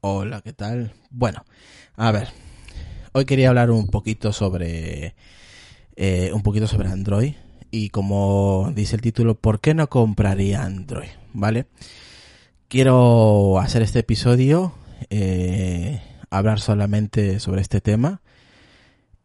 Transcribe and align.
Hola, 0.00 0.42
¿qué 0.42 0.52
tal? 0.52 0.92
Bueno, 1.10 1.44
a 1.96 2.12
ver, 2.12 2.28
hoy 3.10 3.24
quería 3.24 3.48
hablar 3.48 3.72
un 3.72 3.88
poquito 3.88 4.32
sobre 4.32 5.16
eh, 5.96 6.30
un 6.32 6.42
poquito 6.42 6.68
sobre 6.68 6.88
Android 6.88 7.34
y 7.72 7.88
como 7.88 8.72
dice 8.76 8.94
el 8.94 9.02
título, 9.02 9.34
¿por 9.34 9.60
qué 9.60 9.74
no 9.74 9.88
compraría 9.88 10.62
Android? 10.62 11.08
¿Vale? 11.32 11.66
Quiero 12.68 13.58
hacer 13.58 13.82
este 13.82 13.98
episodio, 13.98 14.72
eh, 15.10 16.00
hablar 16.30 16.60
solamente 16.60 17.40
sobre 17.40 17.60
este 17.60 17.80
tema. 17.80 18.22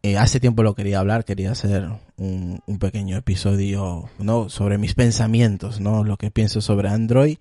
Eh, 0.02 0.18
hace 0.18 0.40
tiempo 0.40 0.64
lo 0.64 0.74
quería 0.74 0.98
hablar, 0.98 1.24
quería 1.24 1.52
hacer 1.52 1.88
un, 2.16 2.62
un, 2.66 2.78
pequeño 2.80 3.16
episodio, 3.16 4.10
¿no? 4.18 4.48
Sobre 4.48 4.76
mis 4.78 4.94
pensamientos, 4.94 5.78
¿no? 5.78 6.02
Lo 6.02 6.16
que 6.16 6.32
pienso 6.32 6.60
sobre 6.60 6.88
Android 6.88 7.38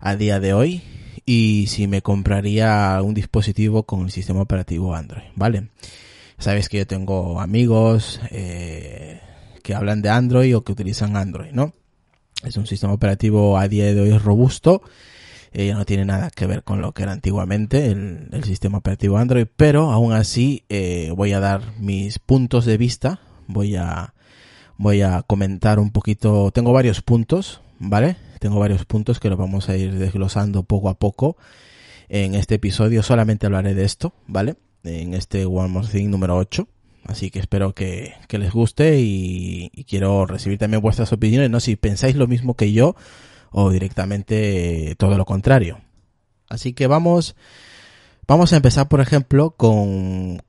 a 0.00 0.16
día 0.16 0.40
de 0.40 0.54
hoy 0.54 0.82
y 1.32 1.68
si 1.68 1.86
me 1.86 2.02
compraría 2.02 3.00
un 3.04 3.14
dispositivo 3.14 3.84
con 3.84 4.00
el 4.00 4.10
sistema 4.10 4.40
operativo 4.40 4.96
Android, 4.96 5.28
¿vale? 5.36 5.68
Sabes 6.38 6.68
que 6.68 6.78
yo 6.78 6.88
tengo 6.88 7.40
amigos 7.40 8.20
eh, 8.32 9.20
que 9.62 9.76
hablan 9.76 10.02
de 10.02 10.08
Android 10.08 10.56
o 10.56 10.64
que 10.64 10.72
utilizan 10.72 11.16
Android, 11.16 11.52
¿no? 11.52 11.72
Es 12.42 12.56
un 12.56 12.66
sistema 12.66 12.92
operativo 12.92 13.58
a 13.58 13.68
día 13.68 13.94
de 13.94 14.00
hoy 14.00 14.18
robusto, 14.18 14.82
eh, 15.52 15.72
no 15.72 15.84
tiene 15.84 16.04
nada 16.04 16.30
que 16.30 16.46
ver 16.46 16.64
con 16.64 16.82
lo 16.82 16.90
que 16.90 17.04
era 17.04 17.12
antiguamente 17.12 17.86
el, 17.86 18.42
sistema 18.42 18.78
operativo 18.78 19.16
Android, 19.16 19.46
pero 19.54 19.92
aún 19.92 20.12
así 20.12 20.64
eh, 20.68 21.12
voy 21.14 21.32
a 21.32 21.38
dar 21.38 21.62
mis 21.78 22.18
puntos 22.18 22.64
de 22.64 22.76
vista, 22.76 23.20
voy 23.46 23.76
a 23.76 24.14
voy 24.78 25.02
a 25.02 25.22
comentar 25.22 25.78
un 25.78 25.92
poquito, 25.92 26.50
tengo 26.50 26.72
varios 26.72 27.02
puntos, 27.02 27.60
¿vale? 27.78 28.16
Tengo 28.40 28.58
varios 28.58 28.86
puntos 28.86 29.20
que 29.20 29.28
los 29.28 29.38
vamos 29.38 29.68
a 29.68 29.76
ir 29.76 29.94
desglosando 29.94 30.64
poco 30.64 30.88
a 30.88 30.98
poco. 30.98 31.36
En 32.08 32.34
este 32.34 32.56
episodio 32.56 33.02
solamente 33.02 33.46
hablaré 33.46 33.74
de 33.74 33.84
esto, 33.84 34.14
¿vale? 34.26 34.56
En 34.82 35.14
este 35.14 35.44
One 35.44 35.68
More 35.68 35.86
Thing 35.86 36.08
número 36.08 36.36
8. 36.36 36.66
Así 37.04 37.30
que 37.30 37.38
espero 37.38 37.74
que, 37.74 38.14
que 38.28 38.38
les 38.38 38.50
guste 38.50 38.98
y, 38.98 39.70
y, 39.74 39.84
quiero 39.84 40.26
recibir 40.26 40.58
también 40.58 40.82
vuestras 40.82 41.12
opiniones, 41.12 41.50
¿no? 41.50 41.60
Si 41.60 41.76
pensáis 41.76 42.16
lo 42.16 42.26
mismo 42.26 42.54
que 42.54 42.72
yo 42.72 42.96
o 43.50 43.70
directamente 43.70 44.94
todo 44.98 45.18
lo 45.18 45.26
contrario. 45.26 45.78
Así 46.48 46.72
que 46.72 46.86
vamos, 46.86 47.36
vamos 48.26 48.52
a 48.54 48.56
empezar, 48.56 48.88
por 48.88 49.02
ejemplo, 49.02 49.50
con, 49.50 50.42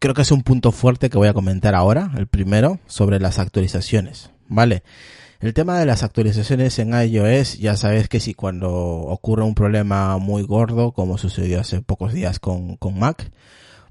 creo 0.00 0.14
que 0.14 0.22
es 0.22 0.32
un 0.32 0.42
punto 0.42 0.72
fuerte 0.72 1.08
que 1.08 1.18
voy 1.18 1.28
a 1.28 1.34
comentar 1.34 1.76
ahora, 1.76 2.10
el 2.16 2.26
primero, 2.26 2.80
sobre 2.88 3.20
las 3.20 3.38
actualizaciones, 3.38 4.30
¿vale? 4.48 4.82
El 5.40 5.54
tema 5.54 5.78
de 5.78 5.86
las 5.86 6.02
actualizaciones 6.02 6.78
en 6.80 6.92
iOS, 6.92 7.58
ya 7.58 7.76
sabes 7.76 8.08
que 8.08 8.18
si 8.18 8.34
cuando 8.34 8.70
ocurre 8.72 9.44
un 9.44 9.54
problema 9.54 10.18
muy 10.18 10.42
gordo, 10.42 10.90
como 10.90 11.16
sucedió 11.16 11.60
hace 11.60 11.80
pocos 11.80 12.12
días 12.12 12.40
con, 12.40 12.76
con 12.76 12.98
Mac, 12.98 13.30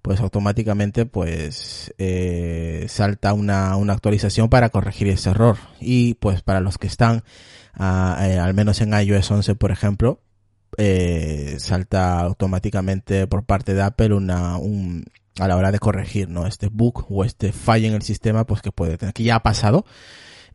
pues 0.02 0.20
automáticamente 0.20 1.06
pues 1.06 1.94
eh, 1.98 2.86
salta 2.90 3.31
una, 3.34 3.78
una 3.78 3.94
actualización 3.94 4.50
para 4.50 4.69
corregir 4.69 5.07
ese 5.07 5.30
error. 5.30 5.57
Y 5.80 6.16
pues 6.16 6.41
para 6.41 6.59
los 6.59 6.78
que 6.78 6.88
están, 6.88 7.24
uh, 7.80 8.22
eh, 8.24 8.40
al 8.40 8.53
menos 8.53 8.81
en 8.81 8.94
iOS 8.94 9.31
11 9.31 9.56
por 9.56 9.72
ejemplo, 9.72 10.19
eh, 10.78 11.56
salta 11.59 12.19
automáticamente 12.19 13.25
por 13.25 13.46
parte 13.46 13.74
de 13.74 13.84
Apple 13.84 14.13
una, 14.13 14.57
un, 14.57 15.06
a 15.40 15.47
la 15.47 15.56
hora 15.56 15.72
de 15.72 15.80
corregir, 15.80 16.28
¿no? 16.30 16.46
Este 16.46 16.68
bug 16.68 17.06
o 17.09 17.24
este 17.24 17.53
fallo 17.53 17.88
en 17.88 17.94
el 17.94 18.02
sistema, 18.02 18.46
pues 18.46 18.62
que 18.62 18.74
puede 18.74 18.97
tener, 18.97 19.13
que 19.13 19.24
ya 19.24 19.36
ha 19.36 19.44
pasado, 19.44 19.86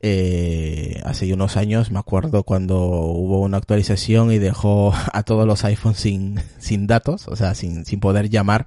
eh, 0.05 1.01
hace 1.05 1.33
unos 1.33 1.57
años 1.57 1.93
me 1.93 2.01
acuerdo 2.01 2.43
cuando 2.43 2.77
hubo 2.81 3.41
una 3.41 3.57
actualización 3.57 4.33
y 4.33 4.39
dejó 4.39 4.93
a 5.13 5.23
todos 5.23 5.47
los 5.47 5.65
iPhones 5.65 5.99
sin, 5.99 6.41
sin 6.59 6.89
datos, 6.89 7.29
o 7.29 7.37
sea, 7.37 7.55
sin, 7.55 7.85
sin 7.85 8.01
poder 8.01 8.29
llamar. 8.29 8.67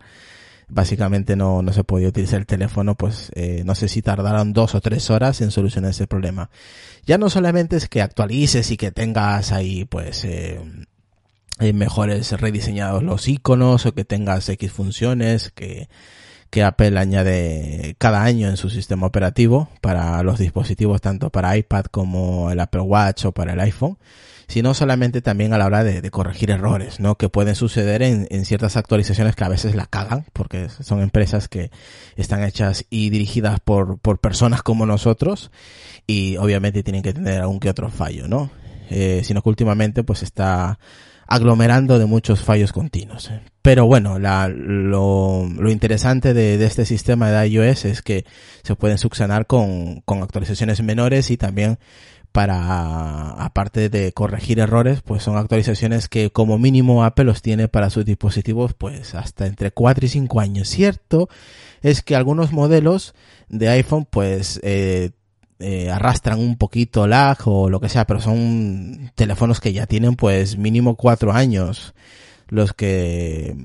Básicamente 0.67 1.35
no, 1.35 1.61
no 1.61 1.73
se 1.73 1.83
podía 1.83 2.07
utilizar 2.07 2.39
el 2.39 2.47
teléfono, 2.47 2.95
pues 2.95 3.31
eh, 3.35 3.61
no 3.65 3.75
sé 3.75 3.87
si 3.87 4.01
tardaron 4.01 4.51
dos 4.51 4.73
o 4.73 4.81
tres 4.81 5.11
horas 5.11 5.39
en 5.41 5.51
solucionar 5.51 5.91
ese 5.91 6.07
problema. 6.07 6.49
Ya 7.05 7.19
no 7.19 7.29
solamente 7.29 7.75
es 7.75 7.87
que 7.87 8.01
actualices 8.01 8.71
y 8.71 8.77
que 8.77 8.91
tengas 8.91 9.51
ahí 9.51 9.85
pues 9.85 10.25
eh, 10.25 10.59
mejores 11.59 12.31
rediseñados 12.31 13.03
los 13.03 13.27
iconos 13.27 13.85
o 13.85 13.93
que 13.93 14.05
tengas 14.05 14.49
X 14.49 14.71
funciones, 14.71 15.51
que 15.51 15.87
que 16.55 16.63
Apple 16.63 16.97
añade 16.97 17.97
cada 17.97 18.23
año 18.23 18.47
en 18.47 18.55
su 18.55 18.69
sistema 18.69 19.05
operativo 19.05 19.67
para 19.81 20.23
los 20.23 20.39
dispositivos 20.39 21.01
tanto 21.01 21.29
para 21.29 21.57
iPad 21.57 21.83
como 21.91 22.49
el 22.49 22.61
Apple 22.61 22.79
Watch 22.79 23.25
o 23.25 23.33
para 23.33 23.51
el 23.51 23.59
iPhone, 23.59 23.97
sino 24.47 24.73
solamente 24.73 25.21
también 25.21 25.51
a 25.51 25.57
la 25.57 25.65
hora 25.65 25.83
de, 25.83 26.09
corregir 26.11 26.51
errores, 26.51 27.01
¿no? 27.01 27.17
Que 27.17 27.27
pueden 27.27 27.55
suceder 27.55 28.01
en, 28.03 28.45
ciertas 28.45 28.77
actualizaciones 28.77 29.35
que 29.35 29.43
a 29.43 29.49
veces 29.49 29.75
la 29.75 29.85
cagan, 29.85 30.27
porque 30.31 30.69
son 30.69 31.01
empresas 31.01 31.49
que 31.49 31.71
están 32.15 32.41
hechas 32.41 32.85
y 32.89 33.09
dirigidas 33.09 33.59
por, 33.59 33.99
por 33.99 34.19
personas 34.19 34.63
como 34.63 34.85
nosotros, 34.85 35.51
y 36.07 36.37
obviamente 36.37 36.83
tienen 36.83 37.03
que 37.03 37.11
tener 37.11 37.41
algún 37.41 37.59
que 37.59 37.69
otro 37.69 37.89
fallo, 37.89 38.29
¿no? 38.29 38.49
Eh, 38.89 39.23
sino 39.25 39.41
que 39.41 39.49
últimamente 39.49 40.05
pues 40.05 40.23
está 40.23 40.79
aglomerando 41.27 41.99
de 41.99 42.05
muchos 42.05 42.41
fallos 42.41 42.71
continuos. 42.71 43.31
Pero 43.61 43.85
bueno, 43.85 44.19
la, 44.19 44.47
lo, 44.47 45.47
lo, 45.47 45.71
interesante 45.71 46.33
de, 46.33 46.57
de, 46.57 46.65
este 46.65 46.85
sistema 46.85 47.31
de 47.31 47.47
iOS 47.47 47.85
es 47.85 48.01
que 48.01 48.25
se 48.63 48.75
pueden 48.75 48.97
subsanar 48.97 49.47
con, 49.47 50.01
con 50.01 50.21
actualizaciones 50.21 50.83
menores 50.83 51.31
y 51.31 51.37
también 51.37 51.79
para, 52.35 53.29
aparte 53.31 53.87
de 53.87 54.11
corregir 54.11 54.59
errores, 54.59 55.01
pues 55.01 55.23
son 55.23 55.37
actualizaciones 55.37 56.09
que 56.09 56.31
como 56.31 56.57
mínimo 56.57 57.05
Apple 57.05 57.23
los 57.23 57.41
tiene 57.41 57.69
para 57.69 57.89
sus 57.89 58.03
dispositivos 58.03 58.73
pues 58.73 59.15
hasta 59.15 59.47
entre 59.47 59.71
4 59.71 60.05
y 60.05 60.09
5 60.09 60.41
años. 60.41 60.67
Cierto 60.67 61.29
es 61.81 62.01
que 62.01 62.13
algunos 62.13 62.51
modelos 62.51 63.15
de 63.47 63.69
iPhone 63.69 64.05
pues 64.09 64.59
eh, 64.63 65.11
eh, 65.59 65.89
arrastran 65.89 66.39
un 66.39 66.57
poquito 66.57 67.07
lag 67.07 67.37
o 67.45 67.69
lo 67.69 67.79
que 67.79 67.89
sea, 67.89 68.05
pero 68.05 68.19
son 68.19 69.11
teléfonos 69.15 69.61
que 69.61 69.73
ya 69.73 69.85
tienen 69.85 70.15
pues 70.15 70.57
mínimo 70.57 70.95
cuatro 70.95 71.31
años 71.31 71.93
los 72.47 72.73
que 72.73 73.55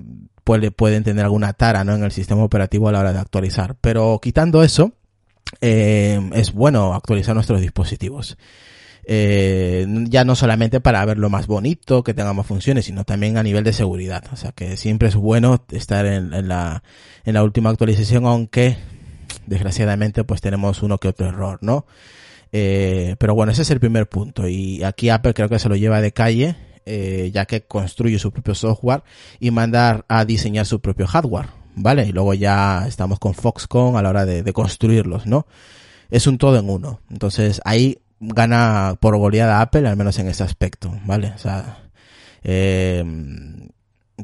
puede, 0.44 0.70
pueden 0.70 1.04
tener 1.04 1.24
alguna 1.24 1.52
tara 1.52 1.84
¿no? 1.84 1.94
en 1.94 2.04
el 2.04 2.12
sistema 2.12 2.44
operativo 2.44 2.88
a 2.88 2.92
la 2.92 3.00
hora 3.00 3.12
de 3.12 3.18
actualizar. 3.18 3.76
Pero 3.80 4.20
quitando 4.22 4.62
eso, 4.62 4.92
eh, 5.60 6.20
es 6.34 6.52
bueno 6.52 6.94
actualizar 6.94 7.34
nuestros 7.34 7.60
dispositivos. 7.60 8.38
Eh, 9.04 9.86
ya 10.08 10.24
no 10.24 10.36
solamente 10.36 10.80
para 10.80 11.04
verlo 11.04 11.30
más 11.30 11.46
bonito, 11.48 12.04
que 12.04 12.14
tenga 12.14 12.32
más 12.32 12.46
funciones, 12.46 12.84
sino 12.84 13.04
también 13.04 13.36
a 13.36 13.42
nivel 13.42 13.64
de 13.64 13.72
seguridad. 13.72 14.24
O 14.32 14.36
sea 14.36 14.52
que 14.52 14.76
siempre 14.76 15.08
es 15.08 15.16
bueno 15.16 15.64
estar 15.70 16.06
en, 16.06 16.32
en 16.32 16.48
la, 16.48 16.84
en 17.24 17.34
la 17.34 17.42
última 17.42 17.70
actualización, 17.70 18.26
aunque 18.26 18.76
desgraciadamente 19.46 20.24
pues 20.24 20.41
tenemos 20.41 20.82
uno 20.82 20.98
que 20.98 21.08
otro 21.08 21.28
error, 21.28 21.58
¿no? 21.62 21.86
Eh, 22.52 23.16
pero 23.18 23.34
bueno, 23.34 23.52
ese 23.52 23.62
es 23.62 23.70
el 23.70 23.80
primer 23.80 24.08
punto 24.08 24.48
y 24.48 24.82
aquí 24.82 25.08
Apple 25.08 25.34
creo 25.34 25.48
que 25.48 25.58
se 25.58 25.68
lo 25.68 25.76
lleva 25.76 26.00
de 26.00 26.12
calle, 26.12 26.56
eh, 26.86 27.30
ya 27.32 27.46
que 27.46 27.62
construye 27.62 28.19
su 28.19 28.32
propio 28.32 28.54
software 28.54 29.02
y 29.38 29.50
mandar 29.50 30.05
a 30.08 30.25
diseñar 30.25 30.66
su 30.66 30.81
propio 30.81 31.06
hardware, 31.06 31.49
¿vale? 31.76 32.06
Y 32.06 32.12
luego 32.12 32.34
ya 32.34 32.87
estamos 32.88 33.19
con 33.19 33.34
Foxconn 33.34 33.96
a 33.96 34.02
la 34.02 34.10
hora 34.10 34.26
de, 34.26 34.43
de 34.43 34.52
construirlos, 34.52 35.26
¿no? 35.26 35.46
Es 36.10 36.26
un 36.26 36.38
todo 36.38 36.58
en 36.58 36.69
uno. 36.69 37.00
Entonces 37.10 37.60
ahí 37.64 37.99
gana 38.20 38.96
por 39.00 39.16
goleada 39.16 39.60
Apple, 39.60 39.88
al 39.88 39.96
menos 39.96 40.19
en 40.19 40.28
ese 40.28 40.43
aspecto, 40.43 40.93
¿vale? 41.05 41.32
O 41.34 41.38
sea, 41.38 41.90
eh, 42.43 43.05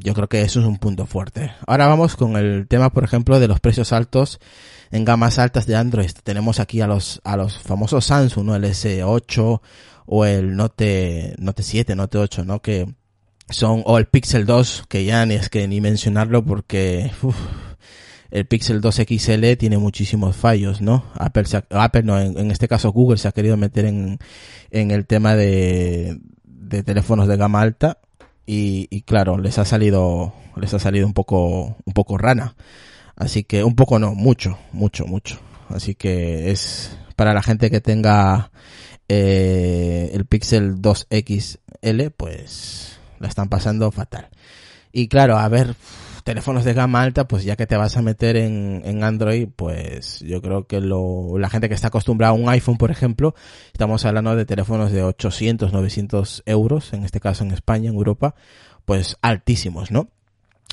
yo 0.03 0.13
creo 0.13 0.27
que 0.27 0.41
eso 0.41 0.59
es 0.59 0.65
un 0.65 0.77
punto 0.77 1.05
fuerte. 1.05 1.51
Ahora 1.65 1.87
vamos 1.87 2.15
con 2.15 2.35
el 2.35 2.67
tema, 2.67 2.91
por 2.91 3.03
ejemplo, 3.03 3.39
de 3.39 3.47
los 3.47 3.59
precios 3.59 3.91
altos 3.91 4.39
en 4.91 5.05
gamas 5.05 5.39
altas 5.39 5.65
de 5.65 5.75
Android. 5.75 6.11
Tenemos 6.23 6.59
aquí 6.59 6.81
a 6.81 6.87
los, 6.87 7.21
a 7.23 7.37
los 7.37 7.59
famosos 7.59 8.05
Samsung, 8.05 8.45
¿no? 8.45 8.55
El 8.55 8.63
S8 8.63 9.61
o 10.05 10.25
el 10.25 10.55
Note, 10.55 11.35
Note 11.37 11.63
7, 11.63 11.95
Note 11.95 12.17
8, 12.17 12.45
¿no? 12.45 12.61
Que 12.61 12.93
son, 13.49 13.83
o 13.85 13.97
el 13.97 14.07
Pixel 14.07 14.45
2, 14.45 14.85
que 14.87 15.05
ya 15.05 15.25
ni 15.25 15.35
es 15.35 15.49
que 15.49 15.67
ni 15.67 15.81
mencionarlo 15.81 16.43
porque, 16.45 17.11
uf, 17.21 17.35
el 18.31 18.45
Pixel 18.45 18.81
2 18.81 18.95
XL 19.07 19.53
tiene 19.57 19.77
muchísimos 19.77 20.35
fallos, 20.35 20.81
¿no? 20.81 21.05
Apple, 21.13 21.45
se, 21.45 21.63
Apple 21.69 22.03
no, 22.03 22.19
en, 22.19 22.37
en, 22.37 22.51
este 22.51 22.67
caso 22.67 22.91
Google 22.91 23.17
se 23.17 23.27
ha 23.27 23.31
querido 23.31 23.57
meter 23.57 23.85
en, 23.85 24.19
en 24.71 24.91
el 24.91 25.05
tema 25.05 25.35
de, 25.35 26.19
de 26.43 26.83
teléfonos 26.83 27.27
de 27.27 27.37
gama 27.37 27.61
alta 27.61 27.99
y, 28.49 29.01
claro, 29.01 29.37
les 29.37 29.57
ha 29.57 29.65
salido, 29.65 30.33
les 30.55 30.73
ha 30.73 30.79
salido 30.79 31.05
un 31.05 31.13
poco, 31.13 31.75
un 31.85 31.93
poco 31.93 32.17
rana. 32.17 32.55
Así 33.17 33.43
que, 33.43 33.63
un 33.63 33.75
poco 33.75 33.99
no, 33.99 34.15
mucho, 34.15 34.57
mucho, 34.71 35.05
mucho. 35.05 35.37
Así 35.69 35.95
que 35.95 36.49
es 36.49 36.97
para 37.17 37.33
la 37.33 37.43
gente 37.43 37.69
que 37.69 37.81
tenga 37.81 38.51
eh, 39.09 40.11
el 40.13 40.25
Pixel 40.25 40.81
2 40.81 41.07
XL, 41.11 42.09
pues 42.15 42.99
la 43.19 43.27
están 43.27 43.49
pasando 43.49 43.91
fatal. 43.91 44.29
Y 44.93 45.09
claro, 45.09 45.37
a 45.37 45.49
ver, 45.49 45.75
teléfonos 46.27 46.65
de 46.65 46.73
gama 46.73 47.03
alta, 47.03 47.25
pues 47.25 47.45
ya 47.45 47.55
que 47.55 47.65
te 47.67 47.77
vas 47.77 47.95
a 47.95 48.01
meter 48.01 48.35
en, 48.35 48.81
en 48.83 49.01
Android, 49.05 49.47
pues 49.55 50.19
yo 50.19 50.41
creo 50.41 50.67
que 50.67 50.81
lo, 50.81 51.37
la 51.37 51.49
gente 51.49 51.69
que 51.69 51.73
está 51.73 51.87
acostumbrada 51.87 52.31
a 52.31 52.35
un 52.35 52.49
iPhone, 52.49 52.77
por 52.77 52.91
ejemplo, 52.91 53.33
estamos 53.71 54.03
hablando 54.03 54.35
de 54.35 54.45
teléfonos 54.45 54.91
de 54.91 55.03
800, 55.03 55.71
900 55.71 56.43
euros, 56.45 56.91
en 56.91 57.05
este 57.05 57.21
caso 57.21 57.45
en 57.45 57.51
España, 57.51 57.91
en 57.91 57.95
Europa, 57.95 58.35
pues 58.83 59.15
altísimos, 59.21 59.89
¿no? 59.89 60.09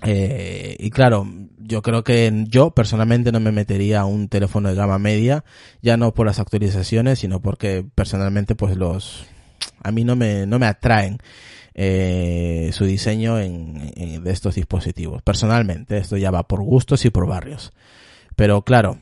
Eh, 0.02 0.74
y 0.80 0.90
claro, 0.90 1.24
yo 1.58 1.82
creo 1.82 2.02
que 2.02 2.32
yo 2.48 2.72
personalmente 2.72 3.30
no 3.30 3.38
me 3.38 3.52
metería 3.52 4.00
a 4.00 4.06
un 4.06 4.28
teléfono 4.28 4.70
de 4.70 4.74
gama 4.74 4.98
media, 4.98 5.44
ya 5.82 5.96
no 5.96 6.14
por 6.14 6.26
las 6.26 6.40
actualizaciones, 6.40 7.20
sino 7.20 7.40
porque 7.40 7.86
personalmente 7.94 8.56
pues 8.56 8.76
los, 8.76 9.24
a 9.84 9.92
mí 9.92 10.02
no 10.02 10.16
me, 10.16 10.46
no 10.46 10.58
me 10.58 10.66
atraen 10.66 11.18
eh, 11.74 12.70
su 12.72 12.84
diseño 12.84 13.38
en, 13.38 14.22
de 14.22 14.30
estos 14.30 14.54
dispositivos. 14.54 15.22
Personalmente, 15.22 15.98
esto 15.98 16.16
ya 16.16 16.30
va 16.30 16.46
por 16.46 16.62
gustos 16.62 17.04
y 17.04 17.10
por 17.10 17.26
barrios. 17.26 17.72
Pero 18.36 18.62
claro, 18.62 18.98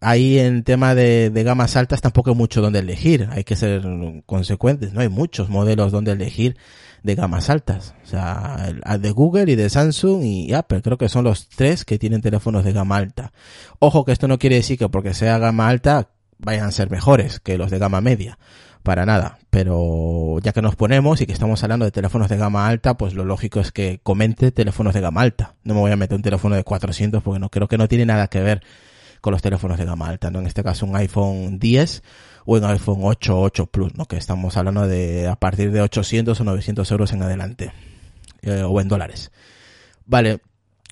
ahí 0.00 0.38
en 0.38 0.64
tema 0.64 0.94
de, 0.94 1.30
de, 1.30 1.42
gamas 1.44 1.76
altas 1.76 2.00
tampoco 2.00 2.30
hay 2.30 2.36
mucho 2.36 2.60
donde 2.60 2.80
elegir, 2.80 3.28
hay 3.30 3.44
que 3.44 3.56
ser 3.56 3.82
consecuentes, 4.26 4.92
no 4.92 5.00
hay 5.00 5.08
muchos 5.08 5.48
modelos 5.48 5.92
donde 5.92 6.12
elegir 6.12 6.56
de 7.02 7.14
gamas 7.14 7.50
altas. 7.50 7.94
O 8.04 8.06
sea, 8.06 8.72
de 8.98 9.10
Google 9.10 9.50
y 9.50 9.56
de 9.56 9.68
Samsung 9.70 10.22
y 10.24 10.52
Apple, 10.54 10.82
creo 10.82 10.98
que 10.98 11.08
son 11.08 11.24
los 11.24 11.48
tres 11.48 11.84
que 11.84 11.98
tienen 11.98 12.20
teléfonos 12.20 12.64
de 12.64 12.72
gama 12.72 12.96
alta. 12.96 13.32
Ojo 13.78 14.04
que 14.04 14.12
esto 14.12 14.28
no 14.28 14.38
quiere 14.38 14.56
decir 14.56 14.78
que 14.78 14.88
porque 14.88 15.14
sea 15.14 15.38
gama 15.38 15.68
alta 15.68 16.08
vayan 16.38 16.66
a 16.66 16.72
ser 16.72 16.90
mejores 16.90 17.40
que 17.40 17.58
los 17.58 17.70
de 17.70 17.78
gama 17.78 18.00
media. 18.00 18.38
Para 18.82 19.06
nada. 19.06 19.38
Pero 19.50 20.38
ya 20.40 20.52
que 20.52 20.62
nos 20.62 20.76
ponemos 20.76 21.20
y 21.20 21.26
que 21.26 21.32
estamos 21.32 21.62
hablando 21.62 21.84
de 21.84 21.90
teléfonos 21.90 22.28
de 22.28 22.36
gama 22.36 22.66
alta, 22.66 22.96
pues 22.96 23.14
lo 23.14 23.24
lógico 23.24 23.60
es 23.60 23.70
que 23.70 24.00
comente 24.02 24.50
teléfonos 24.50 24.94
de 24.94 25.00
gama 25.00 25.20
alta. 25.20 25.54
No 25.62 25.74
me 25.74 25.80
voy 25.80 25.92
a 25.92 25.96
meter 25.96 26.16
un 26.16 26.22
teléfono 26.22 26.56
de 26.56 26.64
400 26.64 27.22
porque 27.22 27.38
no 27.38 27.50
creo 27.50 27.68
que 27.68 27.78
no 27.78 27.88
tiene 27.88 28.06
nada 28.06 28.28
que 28.28 28.40
ver 28.40 28.62
con 29.20 29.32
los 29.32 29.42
teléfonos 29.42 29.78
de 29.78 29.84
gama 29.84 30.08
alta, 30.08 30.30
¿no? 30.30 30.40
En 30.40 30.46
este 30.46 30.64
caso 30.64 30.84
un 30.84 30.96
iPhone 30.96 31.58
10 31.60 32.02
o 32.44 32.56
un 32.56 32.64
iPhone 32.64 33.00
8 33.02 33.40
8 33.40 33.66
Plus, 33.66 33.94
¿no? 33.94 34.06
Que 34.06 34.16
estamos 34.16 34.56
hablando 34.56 34.88
de 34.88 35.28
a 35.28 35.36
partir 35.36 35.70
de 35.70 35.80
800 35.80 36.40
o 36.40 36.44
900 36.44 36.90
euros 36.90 37.12
en 37.12 37.22
adelante. 37.22 37.72
Eh, 38.42 38.64
o 38.66 38.80
en 38.80 38.88
dólares. 38.88 39.30
Vale. 40.06 40.40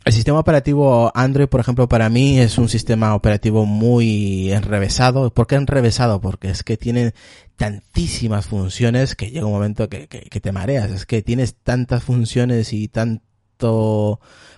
El 0.04 0.12
sistema 0.14 0.38
operativo 0.38 1.12
Android, 1.14 1.48
por 1.48 1.60
ejemplo, 1.60 1.88
para 1.88 2.08
mí 2.08 2.38
es 2.38 2.56
un 2.58 2.68
sistema 2.68 3.14
operativo 3.14 3.66
muy 3.66 4.50
enrevesado. 4.52 5.30
¿Por 5.32 5.46
qué 5.46 5.56
enrevesado? 5.56 6.20
Porque 6.20 6.48
es 6.50 6.62
que 6.62 6.76
tiene 6.76 7.12
tantísimas 7.56 8.46
funciones 8.46 9.14
que 9.14 9.30
llega 9.30 9.46
un 9.46 9.52
momento 9.52 9.88
que, 9.90 10.08
que, 10.08 10.22
que 10.22 10.40
te 10.40 10.52
mareas. 10.52 10.90
Es 10.90 11.04
que 11.04 11.22
tienes 11.22 11.54
tantas 11.54 12.02
funciones 12.02 12.72
y 12.72 12.88
tan 12.88 13.22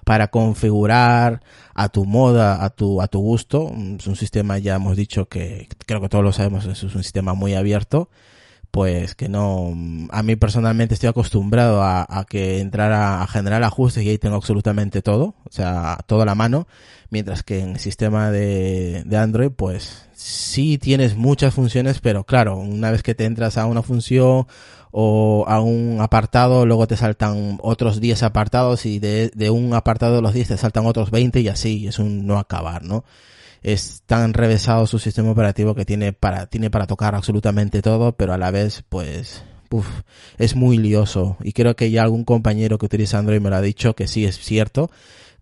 para 0.05 0.29
configurar 0.29 1.43
a 1.75 1.89
tu 1.89 2.05
moda, 2.05 2.65
a 2.65 2.71
tu, 2.71 3.01
a 3.01 3.09
tu 3.09 3.21
gusto. 3.21 3.73
Es 3.99 4.07
un 4.07 4.17
sistema, 4.17 4.59
ya 4.59 4.77
hemos 4.77 4.97
dicho 4.97 5.29
que 5.29 5.69
creo 5.87 6.01
que 6.01 6.09
todos 6.09 6.25
lo 6.25 6.33
sabemos, 6.33 6.67
es 6.67 6.83
un 6.83 7.03
sistema 7.03 7.35
muy 7.35 7.55
abierto. 7.55 8.09
Pues 8.73 9.15
que 9.15 9.29
no, 9.29 9.75
a 10.11 10.23
mí 10.23 10.35
personalmente 10.37 10.95
estoy 10.95 11.11
acostumbrado 11.11 11.83
a, 11.83 12.27
que 12.27 12.59
entrar 12.59 12.91
a, 12.91 13.23
a, 13.23 13.27
generar 13.27 13.63
ajustes 13.63 14.03
y 14.03 14.09
ahí 14.09 14.17
tengo 14.17 14.37
absolutamente 14.37 15.03
todo, 15.03 15.35
o 15.45 15.51
sea, 15.51 15.99
todo 16.07 16.23
a 16.23 16.25
la 16.25 16.35
mano, 16.35 16.67
mientras 17.11 17.43
que 17.43 17.61
en 17.61 17.73
el 17.73 17.79
sistema 17.79 18.31
de, 18.31 19.03
de 19.05 19.17
Android, 19.19 19.51
pues 19.51 20.07
sí 20.15 20.79
tienes 20.79 21.17
muchas 21.17 21.53
funciones, 21.53 22.01
pero 22.01 22.25
claro, 22.25 22.57
una 22.57 22.91
vez 22.91 23.03
que 23.03 23.15
te 23.15 23.27
entras 23.27 23.59
a 23.59 23.67
una 23.67 23.83
función 23.83 24.47
o 24.91 25.45
a 25.47 25.61
un 25.61 25.99
apartado, 26.01 26.65
luego 26.65 26.87
te 26.87 26.97
saltan 26.97 27.59
otros 27.63 28.01
10 28.01 28.23
apartados 28.23 28.87
y 28.87 28.99
de, 28.99 29.31
de 29.35 29.51
un 29.51 29.75
apartado 29.75 30.17
de 30.17 30.23
los 30.23 30.33
10 30.33 30.49
te 30.49 30.57
saltan 30.57 30.87
otros 30.87 31.11
20 31.11 31.41
y 31.41 31.49
así, 31.49 31.87
es 31.87 31.99
un 31.99 32.27
no 32.27 32.39
acabar, 32.39 32.85
¿no? 32.85 33.05
Es 33.63 34.03
tan 34.07 34.35
revesado 34.35 34.87
su 34.87 34.99
sistema 34.99 35.31
operativo 35.31 35.75
que 35.75 35.85
tiene 35.85 36.13
para, 36.13 36.47
tiene 36.47 36.71
para 36.71 36.87
tocar 36.87 37.15
absolutamente 37.15 37.83
todo, 37.83 38.13
pero 38.13 38.33
a 38.33 38.39
la 38.39 38.51
vez, 38.51 38.85
pues, 38.89 39.45
es 40.39 40.57
muy 40.57 40.79
lioso. 40.79 41.37
Y 41.43 41.53
creo 41.53 41.77
que 41.77 41.91
ya 41.91 42.03
algún 42.03 42.25
compañero 42.25 42.79
que 42.79 42.87
utiliza 42.87 43.19
Android 43.19 43.41
me 43.41 43.51
lo 43.51 43.57
ha 43.57 43.63
dicho 43.63 43.95
que 43.95 44.09
sí 44.09 44.25
es 44.25 44.39
cierto, 44.39 44.91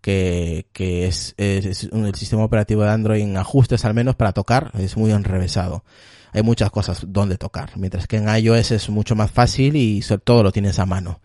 que, 0.00 0.66
que 0.72 1.06
es, 1.06 1.34
es, 1.36 1.66
es 1.66 1.82
el 1.92 2.14
sistema 2.14 2.44
operativo 2.44 2.82
de 2.82 2.90
Android 2.90 3.22
en 3.22 3.36
ajustes 3.36 3.84
al 3.84 3.92
menos 3.92 4.16
para 4.16 4.32
tocar 4.32 4.70
es 4.78 4.96
muy 4.96 5.10
enrevesado 5.12 5.84
hay 6.32 6.42
muchas 6.42 6.70
cosas 6.70 7.04
donde 7.08 7.38
tocar, 7.38 7.76
mientras 7.76 8.06
que 8.06 8.16
en 8.16 8.28
iOS 8.28 8.70
es 8.72 8.90
mucho 8.90 9.14
más 9.16 9.30
fácil 9.30 9.76
y 9.76 10.02
todo 10.24 10.42
lo 10.42 10.52
tienes 10.52 10.78
a 10.78 10.86
mano. 10.86 11.20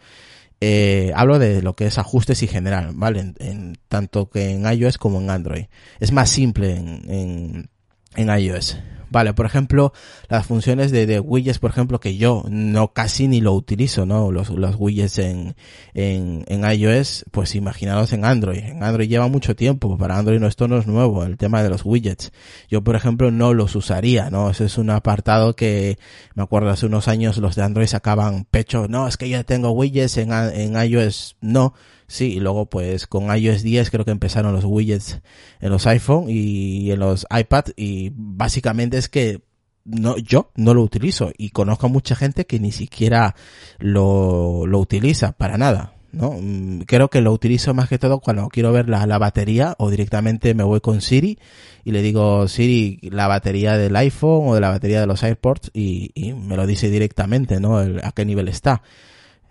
Eh, 0.62 1.12
hablo 1.16 1.38
de 1.38 1.62
lo 1.62 1.76
que 1.76 1.86
es 1.86 1.98
ajustes 1.98 2.42
y 2.44 2.48
general, 2.48 2.92
¿vale? 2.94 3.20
En, 3.20 3.36
en, 3.40 3.78
tanto 3.88 4.30
que 4.30 4.52
en 4.52 4.66
iOS 4.66 4.98
como 4.98 5.20
en 5.20 5.30
Android. 5.30 5.66
Es 6.00 6.12
más 6.12 6.30
simple 6.30 6.76
en, 6.76 7.10
en, 7.10 7.70
en 8.16 8.40
iOS. 8.40 8.78
Vale, 9.10 9.34
por 9.34 9.46
ejemplo, 9.46 9.94
las 10.30 10.46
funciones 10.46 10.92
de, 10.92 11.06
de, 11.06 11.20
widgets, 11.20 11.60
por 11.60 11.72
ejemplo, 11.72 12.00
que 12.00 12.18
yo 12.18 12.44
no 12.50 12.94
casi 12.94 13.28
ni 13.28 13.42
lo 13.42 13.54
utilizo, 13.54 14.06
¿no? 14.06 14.32
Los, 14.32 14.50
los 14.50 14.76
widgets 14.78 15.20
en, 15.20 15.56
en, 15.94 16.44
en 16.48 16.72
iOS, 16.72 17.26
pues 17.32 17.56
imaginaros 17.56 18.14
en 18.14 18.26
Android. 18.26 18.60
En 18.60 18.84
Android 18.84 19.08
lleva 19.08 19.28
mucho 19.28 19.56
tiempo, 19.56 19.98
para 19.98 20.18
Android 20.18 20.40
no 20.40 20.48
esto 20.48 20.68
no 20.68 20.78
es 20.78 20.88
nuevo, 20.88 21.24
el 21.24 21.38
tema 21.38 21.64
de 21.64 21.70
los 21.70 21.86
widgets. 21.86 22.32
Yo, 22.70 22.84
por 22.84 22.96
ejemplo, 22.96 23.32
no 23.32 23.54
los 23.54 23.76
usaría, 23.76 24.30
¿no? 24.30 24.50
Ese 24.50 24.66
es 24.66 24.78
un 24.78 24.90
apartado 24.90 25.56
que 25.56 25.98
me 26.34 26.44
acuerdo 26.44 26.70
hace 26.70 26.86
unos 26.86 27.08
años 27.08 27.38
los 27.38 27.56
de 27.56 27.64
Android 27.64 27.88
sacaban 27.88 28.46
pecho, 28.46 28.88
no, 28.88 29.08
es 29.08 29.18
que 29.18 29.30
yo 29.30 29.44
tengo 29.46 29.72
widgets 29.72 30.18
en, 30.18 30.32
en 30.32 30.76
iOS, 30.82 31.38
no 31.42 31.74
Sí, 32.08 32.34
y 32.34 32.40
luego 32.40 32.68
pues 32.68 33.08
con 33.08 33.36
iOS 33.36 33.64
10 33.64 33.90
creo 33.90 34.06
que 34.06 34.12
empezaron 34.12 34.54
los 34.54 34.64
widgets 34.64 35.22
en 35.60 35.72
los 35.72 35.88
iPhone 35.88 36.26
y 36.30 36.92
en 36.92 37.00
los 37.00 37.26
iPad 37.36 37.66
y 37.76 38.12
básicamente 38.14 38.98
es 38.98 39.10
que 39.10 39.42
no, 39.86 40.18
yo 40.18 40.52
no 40.56 40.74
lo 40.74 40.82
utilizo 40.82 41.32
y 41.38 41.50
conozco 41.50 41.88
a 41.88 41.90
mucha 41.90 42.16
gente 42.16 42.46
que 42.46 42.60
ni 42.60 42.72
siquiera 42.72 43.36
lo, 43.80 44.66
lo 44.68 44.80
utiliza 44.80 45.32
para 45.34 45.58
nada. 45.58 45.94
¿no? 46.12 46.38
Mm, 46.40 46.82
creo 46.82 47.10
que 47.10 47.22
lo 47.22 47.32
utilizo 47.32 47.74
más 47.74 47.90
que 47.90 48.00
todo 48.00 48.20
cuando 48.20 48.48
quiero 48.50 48.72
ver 48.72 48.90
la, 48.90 49.06
la, 49.06 49.18
batería 49.18 49.76
o 49.78 49.90
directamente 49.90 50.54
me 50.54 50.64
voy 50.64 50.80
con 50.80 51.02
Siri 51.02 51.38
y 51.84 51.92
le 51.92 52.02
digo 52.02 52.48
Siri 52.48 53.00
la 53.12 53.28
batería 53.28 53.78
del 53.78 53.96
iPhone 53.96 54.48
o 54.48 54.56
de 54.56 54.62
la 54.62 54.70
batería 54.70 55.02
de 55.02 55.08
los 55.08 55.24
AirPods 55.24 55.72
y, 55.74 56.12
y 56.16 56.34
me 56.34 56.56
lo 56.56 56.66
dice 56.66 56.90
directamente, 56.90 57.60
¿no? 57.60 57.82
El, 57.82 58.00
a 58.04 58.12
qué 58.12 58.26
nivel 58.26 58.48
está. 58.48 58.82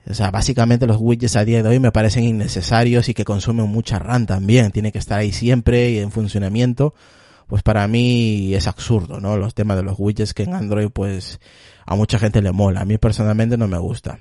O 0.08 0.14
sea, 0.14 0.30
básicamente 0.30 0.86
los 0.86 0.98
widgets 1.00 1.36
a 1.36 1.44
día 1.44 1.62
de 1.62 1.68
hoy 1.68 1.80
me 1.80 1.92
parecen 1.92 2.24
innecesarios 2.24 3.08
y 3.08 3.14
que 3.14 3.24
consumen 3.24 3.68
mucha 3.68 3.98
RAM 3.98 4.26
también. 4.26 4.70
Tiene 4.70 4.92
que 4.92 4.98
estar 4.98 5.18
ahí 5.18 5.32
siempre 5.32 5.90
y 5.90 5.98
en 5.98 6.10
funcionamiento. 6.10 6.94
Pues 7.46 7.62
para 7.62 7.86
mí 7.88 8.54
es 8.54 8.66
absurdo, 8.66 9.20
¿no? 9.20 9.36
Los 9.36 9.54
temas 9.54 9.76
de 9.76 9.82
los 9.82 9.96
widgets 9.98 10.34
que 10.34 10.44
en 10.44 10.54
Android 10.54 10.88
pues 10.90 11.40
a 11.86 11.94
mucha 11.94 12.18
gente 12.18 12.42
le 12.42 12.52
mola. 12.52 12.82
A 12.82 12.84
mí 12.84 12.98
personalmente 12.98 13.56
no 13.56 13.68
me 13.68 13.78
gusta. 13.78 14.18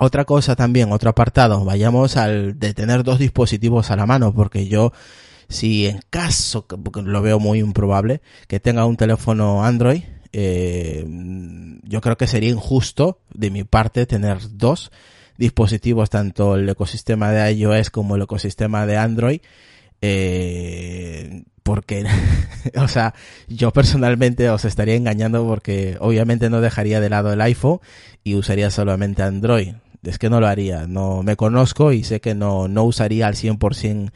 Otra 0.00 0.24
cosa 0.24 0.54
también, 0.54 0.92
otro 0.92 1.10
apartado, 1.10 1.64
vayamos 1.64 2.16
al 2.16 2.56
de 2.56 2.72
tener 2.72 3.02
dos 3.02 3.18
dispositivos 3.18 3.90
a 3.90 3.96
la 3.96 4.06
mano, 4.06 4.32
porque 4.32 4.68
yo, 4.68 4.92
si 5.48 5.86
en 5.86 6.00
caso, 6.08 6.66
lo 7.04 7.20
veo 7.20 7.40
muy 7.40 7.58
improbable, 7.58 8.22
que 8.46 8.60
tenga 8.60 8.84
un 8.84 8.96
teléfono 8.96 9.64
Android, 9.64 10.04
eh, 10.32 11.04
yo 11.82 12.00
creo 12.00 12.16
que 12.16 12.26
sería 12.26 12.50
injusto 12.50 13.20
de 13.32 13.50
mi 13.50 13.64
parte 13.64 14.06
tener 14.06 14.38
dos 14.52 14.90
dispositivos, 15.36 16.10
tanto 16.10 16.56
el 16.56 16.68
ecosistema 16.68 17.30
de 17.30 17.52
iOS 17.52 17.90
como 17.90 18.16
el 18.16 18.22
ecosistema 18.22 18.86
de 18.86 18.96
Android, 18.96 19.40
eh, 20.00 21.44
porque, 21.62 22.06
o 22.76 22.88
sea, 22.88 23.14
yo 23.48 23.72
personalmente 23.72 24.48
os 24.50 24.64
estaría 24.64 24.94
engañando 24.94 25.46
porque 25.46 25.96
obviamente 26.00 26.50
no 26.50 26.60
dejaría 26.60 27.00
de 27.00 27.10
lado 27.10 27.32
el 27.32 27.40
iPhone 27.40 27.80
y 28.24 28.34
usaría 28.34 28.70
solamente 28.70 29.22
Android. 29.22 29.74
Es 30.02 30.18
que 30.18 30.30
no 30.30 30.40
lo 30.40 30.46
haría, 30.46 30.86
no 30.86 31.22
me 31.22 31.36
conozco 31.36 31.92
y 31.92 32.04
sé 32.04 32.20
que 32.20 32.34
no, 32.34 32.68
no 32.68 32.84
usaría 32.84 33.26
al 33.26 33.34
100% 33.34 34.12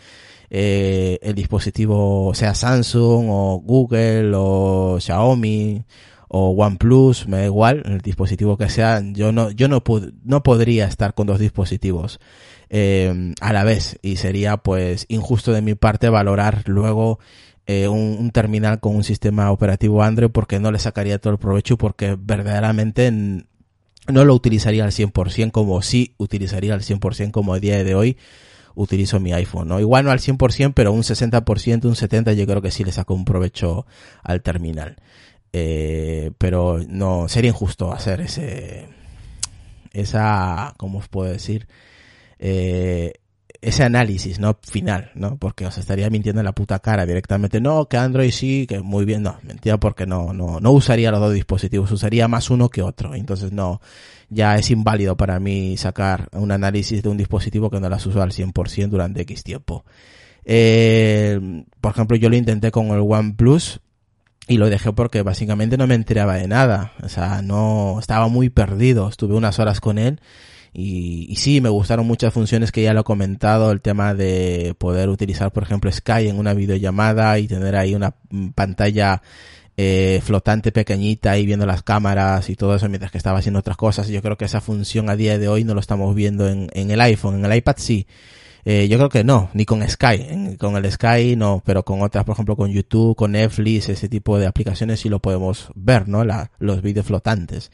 eh, 0.54 1.18
el 1.22 1.34
dispositivo, 1.34 2.34
sea 2.34 2.54
Samsung 2.54 3.26
o 3.30 3.62
Google 3.64 4.32
o 4.36 4.98
Xiaomi 5.00 5.82
o 6.28 6.50
OnePlus, 6.50 7.26
me 7.26 7.38
da 7.38 7.44
igual, 7.46 7.82
el 7.86 8.02
dispositivo 8.02 8.58
que 8.58 8.68
sea, 8.68 9.00
yo 9.02 9.32
no, 9.32 9.50
yo 9.50 9.68
no, 9.68 9.82
no 10.24 10.42
podría 10.42 10.84
estar 10.84 11.14
con 11.14 11.26
dos 11.26 11.38
dispositivos 11.38 12.20
eh, 12.68 13.32
a 13.40 13.52
la 13.54 13.64
vez. 13.64 13.98
Y 14.02 14.16
sería 14.16 14.58
pues 14.58 15.06
injusto 15.08 15.52
de 15.52 15.62
mi 15.62 15.74
parte 15.74 16.10
valorar 16.10 16.64
luego 16.66 17.18
eh, 17.66 17.88
un, 17.88 18.18
un, 18.20 18.30
terminal 18.30 18.78
con 18.78 18.94
un 18.94 19.04
sistema 19.04 19.50
operativo 19.52 20.02
Android 20.02 20.30
porque 20.30 20.60
no 20.60 20.70
le 20.70 20.78
sacaría 20.78 21.18
todo 21.18 21.32
el 21.32 21.38
provecho 21.38 21.78
porque 21.78 22.14
verdaderamente 22.20 23.10
no 23.10 24.24
lo 24.26 24.34
utilizaría 24.34 24.84
al 24.84 24.90
100% 24.90 25.50
como 25.50 25.80
sí 25.80 26.14
utilizaría 26.18 26.74
al 26.74 26.82
100% 26.82 27.30
como 27.30 27.54
a 27.54 27.60
día 27.60 27.82
de 27.82 27.94
hoy 27.94 28.18
utilizo 28.74 29.20
mi 29.20 29.32
iPhone, 29.32 29.68
¿no? 29.68 29.80
Igual 29.80 30.04
no 30.04 30.10
al 30.10 30.20
100%, 30.20 30.72
pero 30.74 30.92
un 30.92 31.02
60%, 31.02 31.84
un 31.84 31.94
70% 31.94 32.34
yo 32.34 32.46
creo 32.46 32.62
que 32.62 32.70
sí 32.70 32.84
le 32.84 32.92
saco 32.92 33.14
un 33.14 33.24
provecho 33.24 33.86
al 34.22 34.42
terminal. 34.42 34.96
Eh, 35.52 36.32
pero 36.38 36.78
no, 36.88 37.28
sería 37.28 37.50
injusto 37.50 37.92
hacer 37.92 38.22
ese, 38.22 38.88
esa, 39.92 40.74
¿cómo 40.78 40.98
os 40.98 41.08
puedo 41.08 41.30
decir? 41.30 41.68
Eh, 42.38 43.14
ese 43.62 43.84
análisis, 43.84 44.40
¿no? 44.40 44.58
Final, 44.60 45.12
¿no? 45.14 45.36
Porque 45.36 45.64
os 45.64 45.78
estaría 45.78 46.10
mintiendo 46.10 46.40
en 46.40 46.46
la 46.46 46.52
puta 46.52 46.80
cara 46.80 47.06
directamente. 47.06 47.60
No, 47.60 47.86
que 47.86 47.96
Android 47.96 48.32
sí, 48.32 48.66
que 48.68 48.80
muy 48.80 49.04
bien. 49.04 49.22
No, 49.22 49.38
mentira 49.44 49.78
porque 49.78 50.04
no, 50.04 50.32
no, 50.32 50.58
no 50.58 50.72
usaría 50.72 51.12
los 51.12 51.20
dos 51.20 51.32
dispositivos. 51.32 51.90
Usaría 51.92 52.26
más 52.26 52.50
uno 52.50 52.68
que 52.68 52.82
otro. 52.82 53.14
Entonces 53.14 53.52
no, 53.52 53.80
ya 54.28 54.56
es 54.56 54.68
inválido 54.72 55.16
para 55.16 55.38
mí 55.38 55.76
sacar 55.76 56.28
un 56.32 56.50
análisis 56.50 57.04
de 57.04 57.08
un 57.08 57.16
dispositivo 57.16 57.70
que 57.70 57.78
no 57.78 57.88
las 57.88 58.04
uso 58.04 58.20
al 58.20 58.32
100% 58.32 58.88
durante 58.88 59.22
X 59.22 59.44
tiempo. 59.44 59.84
Eh, 60.44 61.64
por 61.80 61.92
ejemplo, 61.92 62.16
yo 62.16 62.28
lo 62.28 62.36
intenté 62.36 62.72
con 62.72 62.88
el 62.88 62.98
OnePlus 62.98 63.80
y 64.48 64.56
lo 64.56 64.68
dejé 64.68 64.92
porque 64.92 65.22
básicamente 65.22 65.76
no 65.76 65.86
me 65.86 65.94
enteraba 65.94 66.34
de 66.34 66.48
nada. 66.48 66.94
O 67.00 67.08
sea, 67.08 67.42
no, 67.42 67.98
estaba 68.00 68.26
muy 68.26 68.50
perdido. 68.50 69.08
Estuve 69.08 69.36
unas 69.36 69.60
horas 69.60 69.80
con 69.80 69.98
él 69.98 70.20
y, 70.74 71.26
y, 71.28 71.36
sí, 71.36 71.60
me 71.60 71.68
gustaron 71.68 72.06
muchas 72.06 72.32
funciones 72.32 72.72
que 72.72 72.82
ya 72.82 72.94
lo 72.94 73.00
he 73.00 73.04
comentado, 73.04 73.72
el 73.72 73.82
tema 73.82 74.14
de 74.14 74.74
poder 74.78 75.10
utilizar, 75.10 75.52
por 75.52 75.64
ejemplo, 75.64 75.92
Sky 75.92 76.28
en 76.28 76.38
una 76.38 76.54
videollamada 76.54 77.38
y 77.38 77.46
tener 77.46 77.76
ahí 77.76 77.94
una 77.94 78.14
pantalla 78.54 79.20
eh, 79.76 80.20
flotante 80.22 80.72
pequeñita 80.72 81.36
y 81.38 81.46
viendo 81.46 81.66
las 81.66 81.82
cámaras 81.82 82.48
y 82.50 82.56
todo 82.56 82.74
eso 82.74 82.88
mientras 82.88 83.10
que 83.10 83.18
estaba 83.18 83.38
haciendo 83.38 83.60
otras 83.60 83.76
cosas. 83.76 84.08
Yo 84.08 84.22
creo 84.22 84.38
que 84.38 84.46
esa 84.46 84.62
función 84.62 85.10
a 85.10 85.16
día 85.16 85.38
de 85.38 85.48
hoy 85.48 85.64
no 85.64 85.74
lo 85.74 85.80
estamos 85.80 86.14
viendo 86.14 86.48
en, 86.48 86.68
en 86.72 86.90
el 86.90 87.00
iPhone, 87.02 87.36
en 87.36 87.44
el 87.44 87.56
iPad 87.56 87.74
sí. 87.76 88.06
Eh, 88.64 88.86
yo 88.88 88.96
creo 88.96 89.08
que 89.08 89.24
no, 89.24 89.50
ni 89.54 89.64
con 89.64 89.86
Sky, 89.86 90.56
con 90.56 90.76
el 90.76 90.90
Sky 90.90 91.34
no, 91.36 91.62
pero 91.66 91.84
con 91.84 92.00
otras, 92.00 92.24
por 92.24 92.34
ejemplo, 92.34 92.56
con 92.56 92.70
YouTube, 92.70 93.16
con 93.16 93.32
Netflix, 93.32 93.88
ese 93.88 94.08
tipo 94.08 94.38
de 94.38 94.46
aplicaciones 94.46 95.00
sí 95.00 95.08
lo 95.08 95.18
podemos 95.18 95.70
ver, 95.74 96.08
¿no? 96.08 96.24
La, 96.24 96.50
los 96.60 96.80
vídeos 96.80 97.06
flotantes 97.06 97.72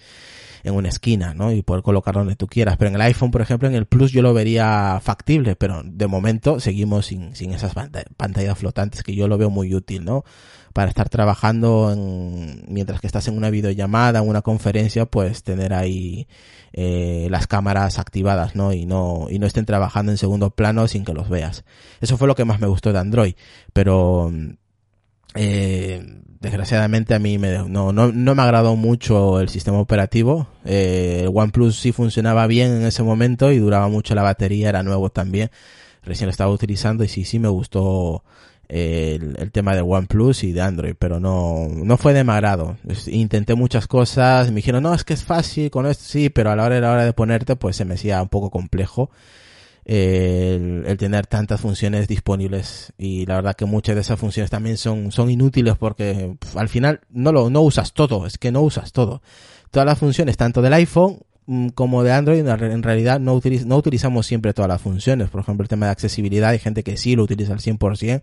en 0.64 0.74
una 0.74 0.88
esquina, 0.88 1.34
¿no? 1.34 1.52
Y 1.52 1.62
poder 1.62 1.82
colocarlo 1.82 2.20
donde 2.20 2.36
tú 2.36 2.46
quieras. 2.46 2.76
Pero 2.76 2.90
en 2.90 2.94
el 2.96 3.02
iPhone, 3.02 3.30
por 3.30 3.40
ejemplo, 3.40 3.68
en 3.68 3.74
el 3.74 3.86
Plus 3.86 4.12
yo 4.12 4.22
lo 4.22 4.34
vería 4.34 5.00
factible, 5.02 5.56
pero 5.56 5.82
de 5.84 6.06
momento 6.06 6.60
seguimos 6.60 7.06
sin, 7.06 7.34
sin 7.34 7.52
esas 7.52 7.74
pantallas 8.16 8.58
flotantes 8.58 9.02
que 9.02 9.14
yo 9.14 9.28
lo 9.28 9.38
veo 9.38 9.50
muy 9.50 9.74
útil, 9.74 10.04
¿no? 10.04 10.24
Para 10.72 10.90
estar 10.90 11.08
trabajando 11.08 11.92
en, 11.92 12.64
mientras 12.68 13.00
que 13.00 13.06
estás 13.06 13.26
en 13.28 13.36
una 13.36 13.50
videollamada, 13.50 14.20
en 14.20 14.28
una 14.28 14.42
conferencia, 14.42 15.06
pues 15.06 15.42
tener 15.42 15.72
ahí 15.72 16.28
eh, 16.72 17.28
las 17.30 17.46
cámaras 17.46 17.98
activadas, 17.98 18.54
¿no? 18.54 18.72
Y 18.72 18.86
no, 18.86 19.26
y 19.30 19.38
no 19.38 19.46
estén 19.46 19.64
trabajando 19.64 20.12
en 20.12 20.18
segundo 20.18 20.50
plano 20.50 20.86
sin 20.86 21.04
que 21.04 21.14
los 21.14 21.28
veas. 21.28 21.64
Eso 22.00 22.16
fue 22.16 22.28
lo 22.28 22.34
que 22.34 22.44
más 22.44 22.60
me 22.60 22.66
gustó 22.66 22.92
de 22.92 22.98
Android, 22.98 23.34
pero 23.72 24.30
eh, 25.34 26.22
desgraciadamente 26.40 27.14
a 27.14 27.18
mí 27.18 27.38
me, 27.38 27.58
no, 27.68 27.92
no, 27.92 28.12
no 28.12 28.34
me 28.34 28.42
agradó 28.42 28.76
mucho 28.76 29.40
el 29.40 29.48
sistema 29.48 29.78
operativo. 29.78 30.48
Eh, 30.64 31.22
el 31.24 31.30
OnePlus 31.32 31.76
sí 31.76 31.92
funcionaba 31.92 32.46
bien 32.46 32.72
en 32.72 32.86
ese 32.86 33.02
momento 33.02 33.52
y 33.52 33.58
duraba 33.58 33.88
mucho 33.88 34.14
la 34.14 34.22
batería, 34.22 34.68
era 34.68 34.82
nuevo 34.82 35.10
también. 35.10 35.50
Recién 36.02 36.26
lo 36.26 36.30
estaba 36.30 36.52
utilizando 36.52 37.04
y 37.04 37.08
sí, 37.08 37.24
sí 37.24 37.38
me 37.38 37.48
gustó 37.48 38.22
eh, 38.68 39.18
el, 39.20 39.36
el, 39.38 39.50
tema 39.50 39.74
de 39.74 39.82
OnePlus 39.82 40.44
y 40.44 40.52
de 40.52 40.60
Android, 40.60 40.94
pero 40.98 41.20
no, 41.20 41.68
no 41.70 41.96
fue 41.96 42.14
de 42.14 42.24
mi 42.24 42.30
agrado. 42.30 42.76
Intenté 43.06 43.54
muchas 43.54 43.86
cosas, 43.86 44.48
me 44.50 44.56
dijeron, 44.56 44.82
no, 44.82 44.94
es 44.94 45.04
que 45.04 45.14
es 45.14 45.24
fácil 45.24 45.70
con 45.70 45.86
esto, 45.86 46.04
sí, 46.04 46.30
pero 46.30 46.50
a 46.50 46.56
la 46.56 46.64
hora, 46.64 46.78
a 46.78 46.80
la 46.80 46.92
hora 46.92 47.04
de 47.04 47.12
ponerte, 47.12 47.56
pues 47.56 47.76
se 47.76 47.84
me 47.84 47.94
hacía 47.94 48.22
un 48.22 48.28
poco 48.28 48.50
complejo 48.50 49.10
el, 49.88 50.96
tener 50.98 51.26
tantas 51.26 51.60
funciones 51.60 52.06
disponibles 52.08 52.92
y 52.98 53.24
la 53.24 53.36
verdad 53.36 53.56
que 53.56 53.64
muchas 53.64 53.94
de 53.94 54.02
esas 54.02 54.20
funciones 54.20 54.50
también 54.50 54.76
son, 54.76 55.10
son 55.10 55.30
inútiles 55.30 55.76
porque 55.78 56.36
al 56.54 56.68
final 56.68 57.00
no 57.10 57.32
lo, 57.32 57.48
no 57.48 57.62
usas 57.62 57.94
todo, 57.94 58.26
es 58.26 58.36
que 58.36 58.52
no 58.52 58.60
usas 58.60 58.92
todo. 58.92 59.22
Todas 59.70 59.86
las 59.86 59.98
funciones, 59.98 60.36
tanto 60.36 60.60
del 60.60 60.74
iPhone 60.74 61.20
mm, 61.46 61.68
como 61.68 62.04
de 62.04 62.12
Android, 62.12 62.46
en 62.46 62.82
realidad 62.82 63.18
no, 63.18 63.40
no 63.64 63.76
utilizamos 63.76 64.26
siempre 64.26 64.52
todas 64.52 64.68
las 64.68 64.82
funciones. 64.82 65.30
Por 65.30 65.40
ejemplo, 65.40 65.62
el 65.62 65.68
tema 65.68 65.86
de 65.86 65.92
accesibilidad, 65.92 66.50
hay 66.50 66.58
gente 66.58 66.82
que 66.82 66.98
sí 66.98 67.16
lo 67.16 67.22
utiliza 67.22 67.54
al 67.54 67.60
100% 67.60 68.22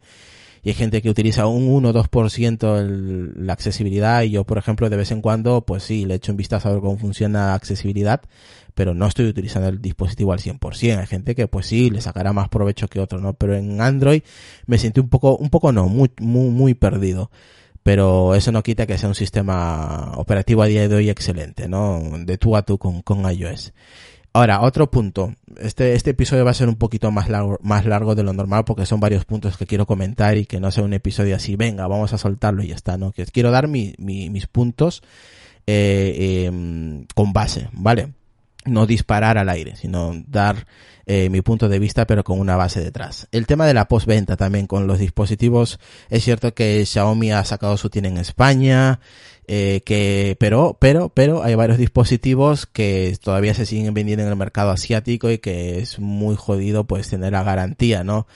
y 0.66 0.70
hay 0.70 0.74
gente 0.74 1.04
que 1.04 1.12
utiliza 1.12 1.46
un 1.46 1.70
1 1.70 1.90
o 1.90 1.94
2% 1.94 3.36
la 3.36 3.54
accesibilidad 3.54 4.24
y 4.24 4.32
yo, 4.32 4.46
por 4.46 4.58
ejemplo, 4.58 4.90
de 4.90 4.98
vez 4.98 5.12
en 5.12 5.22
cuando, 5.22 5.62
pues 5.62 5.84
sí, 5.84 6.06
le 6.06 6.16
echo 6.16 6.32
un 6.32 6.38
vistazo 6.38 6.68
a 6.68 6.72
ver 6.72 6.82
cómo 6.82 6.98
funciona 6.98 7.54
accesibilidad, 7.54 8.22
pero 8.74 8.96
no 8.96 9.06
estoy 9.06 9.28
utilizando 9.28 9.70
el 9.70 9.80
dispositivo 9.80 10.34
al 10.34 10.40
100%. 10.40 10.98
Hay 11.00 11.06
gente 11.06 11.36
que 11.36 11.48
pues 11.48 11.68
sí, 11.68 11.92
le 11.92 12.02
sacará 12.02 12.34
más 12.34 12.50
provecho 12.50 12.88
que 12.88 13.00
otro, 13.00 13.20
¿no? 13.20 13.34
Pero 13.34 13.56
en 13.56 13.80
Android 13.80 14.24
me 14.66 14.80
sentí 14.80 15.00
un 15.00 15.08
poco, 15.08 15.38
un 15.38 15.52
poco 15.52 15.72
no, 15.72 15.88
muy, 15.88 16.10
muy, 16.20 16.50
muy 16.50 16.74
perdido. 16.74 17.30
Pero 17.84 18.34
eso 18.34 18.52
no 18.52 18.64
quita 18.64 18.88
que 18.88 18.98
sea 18.98 19.08
un 19.08 19.14
sistema 19.14 20.14
operativo 20.16 20.64
a 20.64 20.66
día 20.66 20.88
de 20.88 20.96
hoy 20.96 21.12
excelente, 21.12 21.68
¿no? 21.68 22.02
De 22.26 22.40
tú 22.40 22.56
a 22.56 22.64
tú 22.64 22.80
con, 22.80 23.04
con 23.04 23.32
iOS. 23.32 23.72
Ahora, 24.36 24.60
otro 24.60 24.92
punto. 24.92 25.34
Este, 25.56 25.94
este 25.94 26.10
episodio 26.10 26.44
va 26.44 26.52
a 26.52 26.54
ser 26.54 26.68
un 26.68 26.76
poquito 26.76 27.10
más 27.10 27.30
largo, 27.30 27.58
más 27.62 27.86
largo 27.86 28.16
de 28.16 28.24
lo 28.24 28.34
normal 28.34 28.66
porque 28.66 28.86
son 28.86 29.00
varios 29.00 29.24
puntos 29.24 29.56
que 29.56 29.66
quiero 29.66 29.86
comentar 29.86 30.36
y 30.36 30.46
que 30.46 30.60
no 30.60 30.72
sea 30.72 30.84
un 30.84 30.92
episodio 30.92 31.38
así, 31.38 31.56
venga, 31.56 31.88
vamos 31.88 32.12
a 32.12 32.18
soltarlo 32.18 32.62
y 32.62 32.68
ya 32.68 32.76
está, 32.76 32.98
¿no? 32.98 33.14
Que 33.14 33.26
quiero 33.28 33.50
dar 33.50 33.70
mi, 33.70 33.96
mi, 33.98 34.30
mis 34.30 34.48
puntos 34.48 35.04
eh, 35.66 36.50
eh, 36.50 37.06
con 37.16 37.32
base, 37.32 37.70
¿vale? 37.72 38.12
no 38.66 38.88
disparar 38.88 39.38
al 39.38 39.50
aire, 39.50 39.76
sino 39.76 40.12
dar 40.28 40.66
eh, 41.06 41.30
mi 41.30 41.42
punto 41.42 41.70
de 41.70 41.80
vista, 41.80 42.08
pero 42.08 42.24
con 42.24 42.40
una 42.40 42.56
base 42.56 42.84
detrás. 42.84 43.28
El 43.32 43.46
tema 43.46 43.68
de 43.68 43.74
la 43.74 43.88
postventa 43.88 44.36
también 44.36 44.68
con 44.68 44.88
los 44.88 45.00
dispositivos, 45.00 45.80
es 46.10 46.24
cierto 46.24 46.54
que 46.54 46.86
Xiaomi 46.86 47.32
ha 47.32 47.46
sacado 47.46 47.78
su 47.78 47.90
tienda 47.90 48.10
en 48.10 48.18
España, 48.18 49.00
eh, 49.48 49.82
que, 49.86 50.36
pero, 50.40 50.78
pero, 50.80 51.10
pero 51.10 51.44
hay 51.44 51.56
varios 51.56 51.78
dispositivos 51.78 52.66
que 52.66 53.18
todavía 53.22 53.54
se 53.54 53.66
siguen 53.66 53.94
vendiendo 53.94 54.24
en 54.24 54.30
el 54.30 54.36
mercado 54.36 54.72
asiático 54.72 55.30
y 55.30 55.38
que 55.38 55.80
es 55.80 56.00
muy 56.00 56.36
jodido 56.36 56.86
pues 56.86 57.10
tener 57.10 57.34
la 57.34 57.44
garantía, 57.44 58.04
¿no? 58.04 58.28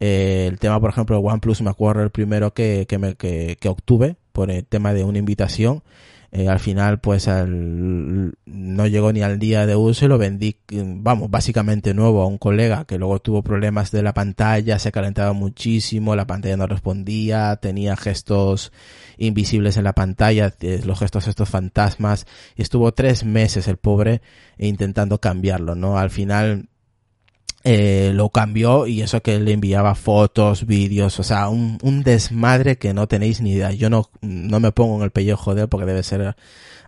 Eh, 0.00 0.46
el 0.50 0.58
tema, 0.58 0.80
por 0.80 0.90
ejemplo, 0.90 1.18
OnePlus 1.18 1.62
me 1.62 1.70
acuerdo 1.70 2.02
el 2.02 2.10
primero 2.10 2.52
que, 2.52 2.86
que 2.88 2.98
me, 2.98 3.14
que, 3.14 3.56
que 3.60 3.68
obtuve 3.68 4.16
por 4.32 4.50
el 4.50 4.66
tema 4.66 4.92
de 4.92 5.04
una 5.04 5.18
invitación 5.18 5.82
eh, 6.32 6.48
al 6.48 6.60
final 6.60 7.00
pues 7.00 7.28
al, 7.28 8.34
no 8.44 8.86
llegó 8.86 9.12
ni 9.12 9.22
al 9.22 9.38
día 9.38 9.66
de 9.66 9.76
uso 9.76 10.04
y 10.04 10.08
lo 10.08 10.18
vendí, 10.18 10.56
vamos, 10.70 11.30
básicamente 11.30 11.94
nuevo 11.94 12.22
a 12.22 12.26
un 12.26 12.38
colega 12.38 12.84
que 12.84 12.98
luego 12.98 13.20
tuvo 13.20 13.42
problemas 13.42 13.90
de 13.90 14.02
la 14.02 14.14
pantalla, 14.14 14.78
se 14.78 14.92
calentaba 14.92 15.32
muchísimo, 15.32 16.16
la 16.16 16.26
pantalla 16.26 16.56
no 16.56 16.66
respondía, 16.66 17.56
tenía 17.56 17.96
gestos 17.96 18.72
invisibles 19.18 19.76
en 19.76 19.84
la 19.84 19.94
pantalla, 19.94 20.54
eh, 20.60 20.80
los 20.84 20.98
gestos 20.98 21.28
estos 21.28 21.48
fantasmas, 21.48 22.26
y 22.56 22.62
estuvo 22.62 22.92
tres 22.92 23.24
meses 23.24 23.68
el 23.68 23.76
pobre 23.76 24.20
intentando 24.58 25.20
cambiarlo, 25.20 25.74
¿no? 25.74 25.98
Al 25.98 26.10
final 26.10 26.68
eh, 27.68 28.12
lo 28.14 28.28
cambió 28.28 28.86
y 28.86 29.02
eso 29.02 29.20
que 29.24 29.40
le 29.40 29.50
enviaba 29.50 29.96
fotos, 29.96 30.66
vídeos, 30.66 31.18
o 31.18 31.24
sea, 31.24 31.48
un, 31.48 32.02
desmadre 32.04 32.78
que 32.78 32.94
no 32.94 33.08
tenéis 33.08 33.40
ni 33.40 33.54
idea. 33.54 33.72
Yo 33.72 33.90
no, 33.90 34.08
no 34.20 34.60
me 34.60 34.70
pongo 34.70 34.98
en 34.98 35.02
el 35.02 35.10
pellejo 35.10 35.56
de 35.56 35.66
porque 35.66 35.84
debe 35.84 36.04
ser 36.04 36.36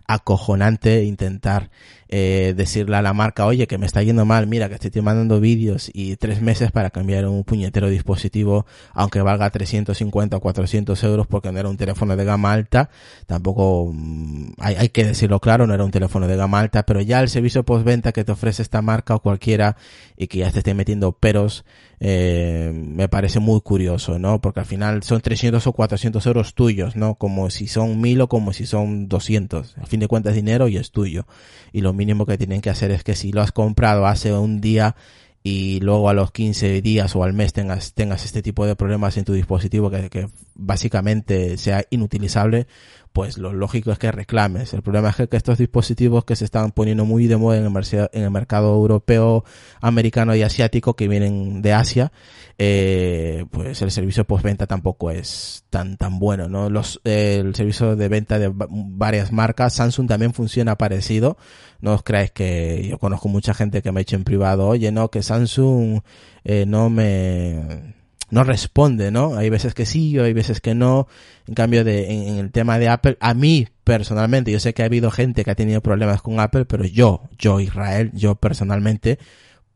acojonante 0.07 1.03
intentar 1.03 1.69
eh, 2.11 2.55
decirle 2.57 2.97
a 2.97 3.03
la 3.03 3.13
marca, 3.13 3.45
oye, 3.45 3.67
que 3.67 3.77
me 3.77 3.85
está 3.85 4.01
yendo 4.01 4.25
mal, 4.25 4.47
mira, 4.47 4.67
que 4.67 4.75
estoy 4.75 5.01
mandando 5.01 5.39
vídeos 5.39 5.91
y 5.93 6.15
tres 6.15 6.41
meses 6.41 6.71
para 6.71 6.89
cambiar 6.89 7.27
un 7.27 7.43
puñetero 7.43 7.87
dispositivo, 7.87 8.65
aunque 8.93 9.21
valga 9.21 9.49
350 9.51 10.37
o 10.37 10.39
400 10.39 11.03
euros 11.03 11.27
porque 11.27 11.51
no 11.51 11.59
era 11.59 11.69
un 11.69 11.77
teléfono 11.77 12.15
de 12.15 12.25
gama 12.25 12.51
alta, 12.51 12.89
tampoco 13.27 13.91
mm, 13.93 14.53
hay, 14.57 14.75
hay, 14.75 14.89
que 14.89 15.05
decirlo 15.05 15.39
claro, 15.39 15.67
no 15.67 15.75
era 15.75 15.85
un 15.85 15.91
teléfono 15.91 16.27
de 16.27 16.35
gama 16.35 16.59
alta, 16.59 16.83
pero 16.83 16.99
ya 17.01 17.19
el 17.19 17.29
servicio 17.29 17.63
postventa 17.63 18.11
que 18.11 18.23
te 18.23 18.31
ofrece 18.31 18.63
esta 18.63 18.81
marca 18.81 19.13
o 19.13 19.19
cualquiera 19.19 19.77
y 20.17 20.27
que 20.27 20.39
ya 20.39 20.51
te 20.51 20.59
esté 20.59 20.73
metiendo 20.73 21.11
peros, 21.11 21.63
eh, 22.01 22.71
me 22.73 23.09
parece 23.09 23.39
muy 23.39 23.59
curioso, 23.61 24.19
¿no? 24.19 24.39
Porque 24.39 24.61
al 24.61 24.65
final 24.65 25.03
son 25.03 25.19
300 25.21 25.65
o 25.67 25.73
400 25.73 26.25
euros 26.25 26.53
tuyos, 26.53 26.95
¿no? 26.95 27.15
Como 27.15 27.49
si 27.49 27.67
son 27.67 27.99
1000 27.99 28.21
o 28.21 28.29
como 28.29 28.53
si 28.53 28.65
son 28.65 29.09
200. 29.09 29.77
Al 29.77 29.87
fin 29.87 29.99
de 29.99 30.07
cuentas 30.07 30.33
dinero 30.33 30.67
y 30.67 30.77
es 30.77 30.91
tuyo. 30.91 31.25
Y 31.73 31.81
lo 31.81 31.93
mínimo 31.99 32.25
que 32.25 32.37
tienen 32.37 32.61
que 32.61 32.69
hacer 32.69 32.91
es 32.91 33.03
que 33.03 33.13
si 33.13 33.31
lo 33.31 33.41
has 33.41 33.51
comprado 33.51 34.07
hace 34.07 34.33
un 34.33 34.61
día 34.61 34.95
y 35.43 35.79
luego 35.81 36.09
a 36.09 36.13
los 36.13 36.31
15 36.31 36.81
días 36.81 37.15
o 37.15 37.23
al 37.23 37.33
mes 37.33 37.53
tengas, 37.53 37.93
tengas 37.93 38.23
este 38.25 38.41
tipo 38.41 38.65
de 38.65 38.75
problemas 38.75 39.17
en 39.17 39.25
tu 39.25 39.33
dispositivo 39.33 39.89
que, 39.89 40.09
que 40.09 40.29
básicamente 40.55 41.57
sea 41.57 41.83
inutilizable, 41.89 42.67
pues 43.13 43.37
lo 43.37 43.53
lógico 43.53 43.91
es 43.91 43.99
que 43.99 44.11
reclames. 44.11 44.73
El 44.73 44.81
problema 44.81 45.09
es 45.09 45.15
que, 45.15 45.27
estos 45.31 45.57
dispositivos 45.57 46.25
que 46.25 46.35
se 46.35 46.45
están 46.45 46.71
poniendo 46.71 47.05
muy 47.05 47.27
de 47.27 47.37
moda 47.37 47.57
en 47.57 47.65
el, 47.65 48.09
en 48.13 48.23
el 48.23 48.31
mercado 48.31 48.73
europeo, 48.75 49.43
americano 49.81 50.35
y 50.35 50.41
asiático 50.41 50.95
que 50.95 51.07
vienen 51.07 51.61
de 51.61 51.73
Asia, 51.73 52.11
eh, 52.57 53.45
pues 53.51 53.81
el 53.81 53.91
servicio 53.91 54.25
postventa 54.25 54.67
tampoco 54.67 55.11
es 55.11 55.63
tan 55.69 55.97
tan 55.97 56.19
bueno, 56.19 56.49
¿no? 56.49 56.69
Los, 56.69 56.99
el 57.03 57.55
servicio 57.55 57.95
de 57.95 58.07
venta 58.09 58.37
de 58.37 58.51
varias 58.53 59.31
marcas, 59.31 59.73
Samsung 59.73 60.07
también 60.07 60.33
funciona 60.33 60.77
parecido. 60.77 61.37
No 61.81 61.93
os 61.93 62.03
creáis 62.03 62.31
que 62.31 62.87
yo 62.89 62.97
conozco 62.99 63.29
mucha 63.29 63.53
gente 63.53 63.81
que 63.81 63.91
me 63.91 63.99
ha 63.99 64.03
hecho 64.03 64.15
en 64.17 64.23
privado, 64.23 64.67
oye, 64.67 64.91
no, 64.91 65.09
que 65.09 65.23
Samsung 65.23 66.01
eh, 66.43 66.65
no 66.67 66.89
me 66.89 67.98
no 68.31 68.43
responde, 68.43 69.11
¿no? 69.11 69.35
Hay 69.35 69.49
veces 69.49 69.73
que 69.73 69.85
sí, 69.85 70.17
hay 70.19 70.33
veces 70.33 70.61
que 70.61 70.75
no. 70.75 71.07
En 71.47 71.55
cambio, 71.55 71.83
de, 71.83 72.11
en, 72.11 72.37
el 72.37 72.51
tema 72.51 72.77
de 72.79 72.89
Apple, 72.89 73.17
a 73.19 73.33
mí 73.33 73.67
personalmente, 73.83 74.51
yo 74.51 74.59
sé 74.59 74.73
que 74.73 74.83
ha 74.83 74.85
habido 74.85 75.11
gente 75.11 75.43
que 75.43 75.51
ha 75.51 75.55
tenido 75.55 75.81
problemas 75.81 76.21
con 76.21 76.39
Apple, 76.39 76.65
pero 76.65 76.85
yo, 76.85 77.23
yo 77.37 77.59
Israel, 77.59 78.11
yo 78.13 78.35
personalmente, 78.35 79.19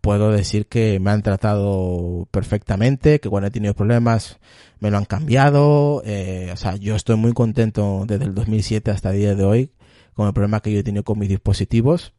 puedo 0.02 0.32
decir 0.32 0.68
que 0.68 1.00
me 1.00 1.12
han 1.12 1.24
tratado 1.24 2.28
perfectamente, 2.32 3.20
que 3.20 3.30
cuando 3.30 3.48
he 3.48 3.52
tenido 3.52 3.74
problemas 3.74 4.38
me 4.80 4.92
lo 4.92 4.98
han 4.98 5.06
cambiado, 5.06 6.04
eh, 6.06 6.50
o 6.54 6.58
sea, 6.58 6.76
yo 6.76 6.96
estoy 6.96 7.16
muy 7.16 7.32
contento 7.32 8.04
desde 8.06 8.26
el 8.26 8.36
2007 8.36 8.92
hasta 8.92 9.12
el 9.12 9.18
día 9.18 9.36
de 9.36 9.46
hoy 9.46 9.72
con 10.14 10.28
el 10.28 10.34
problema 10.34 10.60
que 10.60 10.72
yo 10.74 10.80
he 10.80 10.84
tenido 10.84 11.04
con 11.04 11.20
mis 11.20 11.30
dispositivos 11.30 12.14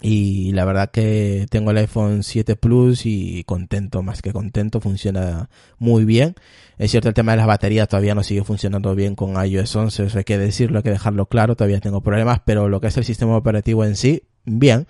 y 0.00 0.52
la 0.52 0.64
verdad 0.64 0.90
que 0.90 1.46
tengo 1.50 1.72
el 1.72 1.78
iPhone 1.78 2.22
7 2.22 2.54
Plus 2.54 3.04
y 3.04 3.42
contento, 3.44 4.02
más 4.02 4.22
que 4.22 4.32
contento, 4.32 4.80
funciona 4.80 5.50
muy 5.78 6.04
bien. 6.04 6.36
Es 6.78 6.92
cierto, 6.92 7.08
el 7.08 7.14
tema 7.14 7.32
de 7.32 7.38
las 7.38 7.48
baterías 7.48 7.88
todavía 7.88 8.14
no 8.14 8.22
sigue 8.22 8.44
funcionando 8.44 8.94
bien 8.94 9.16
con 9.16 9.34
iOS 9.44 9.74
11, 9.74 10.04
eso 10.04 10.18
hay 10.18 10.24
que 10.24 10.38
decirlo, 10.38 10.78
hay 10.78 10.82
que 10.84 10.90
dejarlo 10.90 11.26
claro, 11.26 11.56
todavía 11.56 11.80
tengo 11.80 12.00
problemas, 12.00 12.40
pero 12.44 12.68
lo 12.68 12.80
que 12.80 12.86
es 12.86 12.96
el 12.96 13.04
sistema 13.04 13.36
operativo 13.36 13.84
en 13.84 13.96
sí, 13.96 14.22
bien. 14.44 14.86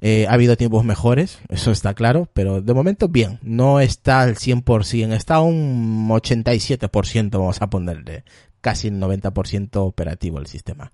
Eh, 0.00 0.26
ha 0.28 0.34
habido 0.34 0.56
tiempos 0.56 0.84
mejores, 0.84 1.38
eso 1.48 1.70
está 1.70 1.94
claro, 1.94 2.28
pero 2.32 2.60
de 2.60 2.74
momento 2.74 3.08
bien. 3.08 3.38
No 3.42 3.78
está 3.80 4.22
al 4.22 4.36
100%, 4.36 5.12
está 5.12 5.40
un 5.40 6.08
87%, 6.08 7.30
vamos 7.30 7.62
a 7.62 7.70
ponerle, 7.70 8.24
casi 8.60 8.88
el 8.88 9.00
90% 9.00 9.76
operativo 9.76 10.38
el 10.38 10.46
sistema. 10.46 10.92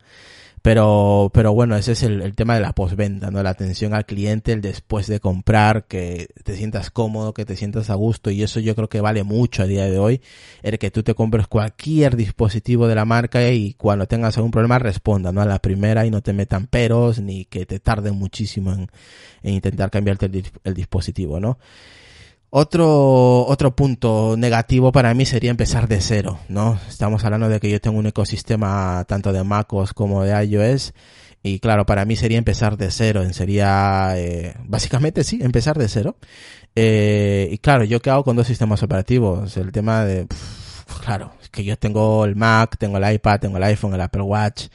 Pero, 0.64 1.30
pero 1.34 1.52
bueno, 1.52 1.76
ese 1.76 1.92
es 1.92 2.02
el, 2.04 2.34
tema 2.34 2.54
de 2.54 2.62
la 2.62 2.72
postventa, 2.72 3.30
¿no? 3.30 3.42
La 3.42 3.50
atención 3.50 3.92
al 3.92 4.06
cliente, 4.06 4.50
el 4.50 4.62
después 4.62 5.06
de 5.08 5.20
comprar, 5.20 5.84
que 5.84 6.28
te 6.42 6.56
sientas 6.56 6.90
cómodo, 6.90 7.34
que 7.34 7.44
te 7.44 7.54
sientas 7.54 7.90
a 7.90 7.94
gusto, 7.96 8.30
y 8.30 8.42
eso 8.42 8.60
yo 8.60 8.74
creo 8.74 8.88
que 8.88 9.02
vale 9.02 9.24
mucho 9.24 9.62
a 9.62 9.66
día 9.66 9.84
de 9.84 9.98
hoy, 9.98 10.22
el 10.62 10.78
que 10.78 10.90
tú 10.90 11.02
te 11.02 11.12
compres 11.14 11.48
cualquier 11.48 12.16
dispositivo 12.16 12.88
de 12.88 12.94
la 12.94 13.04
marca 13.04 13.46
y 13.50 13.74
cuando 13.74 14.06
tengas 14.06 14.38
algún 14.38 14.52
problema 14.52 14.78
responda, 14.78 15.32
¿no? 15.32 15.42
A 15.42 15.44
la 15.44 15.58
primera 15.58 16.06
y 16.06 16.10
no 16.10 16.22
te 16.22 16.32
metan 16.32 16.66
peros, 16.66 17.20
ni 17.20 17.44
que 17.44 17.66
te 17.66 17.78
tarden 17.78 18.14
muchísimo 18.14 18.72
en, 18.72 18.88
intentar 19.42 19.90
cambiarte 19.90 20.30
el 20.64 20.72
dispositivo, 20.72 21.40
¿no? 21.40 21.58
Otro, 22.56 23.46
otro 23.48 23.74
punto 23.74 24.36
negativo 24.38 24.92
para 24.92 25.12
mí 25.12 25.26
sería 25.26 25.50
empezar 25.50 25.88
de 25.88 26.00
cero, 26.00 26.38
¿no? 26.48 26.78
Estamos 26.88 27.24
hablando 27.24 27.48
de 27.48 27.58
que 27.58 27.68
yo 27.68 27.80
tengo 27.80 27.98
un 27.98 28.06
ecosistema 28.06 29.04
tanto 29.08 29.32
de 29.32 29.42
MacOS 29.42 29.92
como 29.92 30.22
de 30.22 30.46
iOS 30.46 30.94
y 31.42 31.58
claro, 31.58 31.84
para 31.84 32.04
mí 32.04 32.14
sería 32.14 32.38
empezar 32.38 32.76
de 32.76 32.92
cero, 32.92 33.24
sería, 33.32 34.12
eh, 34.16 34.54
básicamente 34.66 35.24
sí, 35.24 35.40
empezar 35.42 35.76
de 35.76 35.88
cero. 35.88 36.16
Eh, 36.76 37.48
y 37.50 37.58
claro, 37.58 37.82
yo 37.82 37.98
qué 37.98 38.10
hago 38.10 38.22
con 38.22 38.36
dos 38.36 38.46
sistemas 38.46 38.84
operativos, 38.84 39.56
el 39.56 39.72
tema 39.72 40.04
de, 40.04 40.28
claro, 41.04 41.32
es 41.42 41.48
que 41.48 41.64
yo 41.64 41.76
tengo 41.76 42.24
el 42.24 42.36
Mac, 42.36 42.76
tengo 42.78 42.98
el 42.98 43.14
iPad, 43.14 43.40
tengo 43.40 43.56
el 43.56 43.64
iPhone, 43.64 43.94
el 43.94 44.00
Apple 44.00 44.22
Watch, 44.22 44.68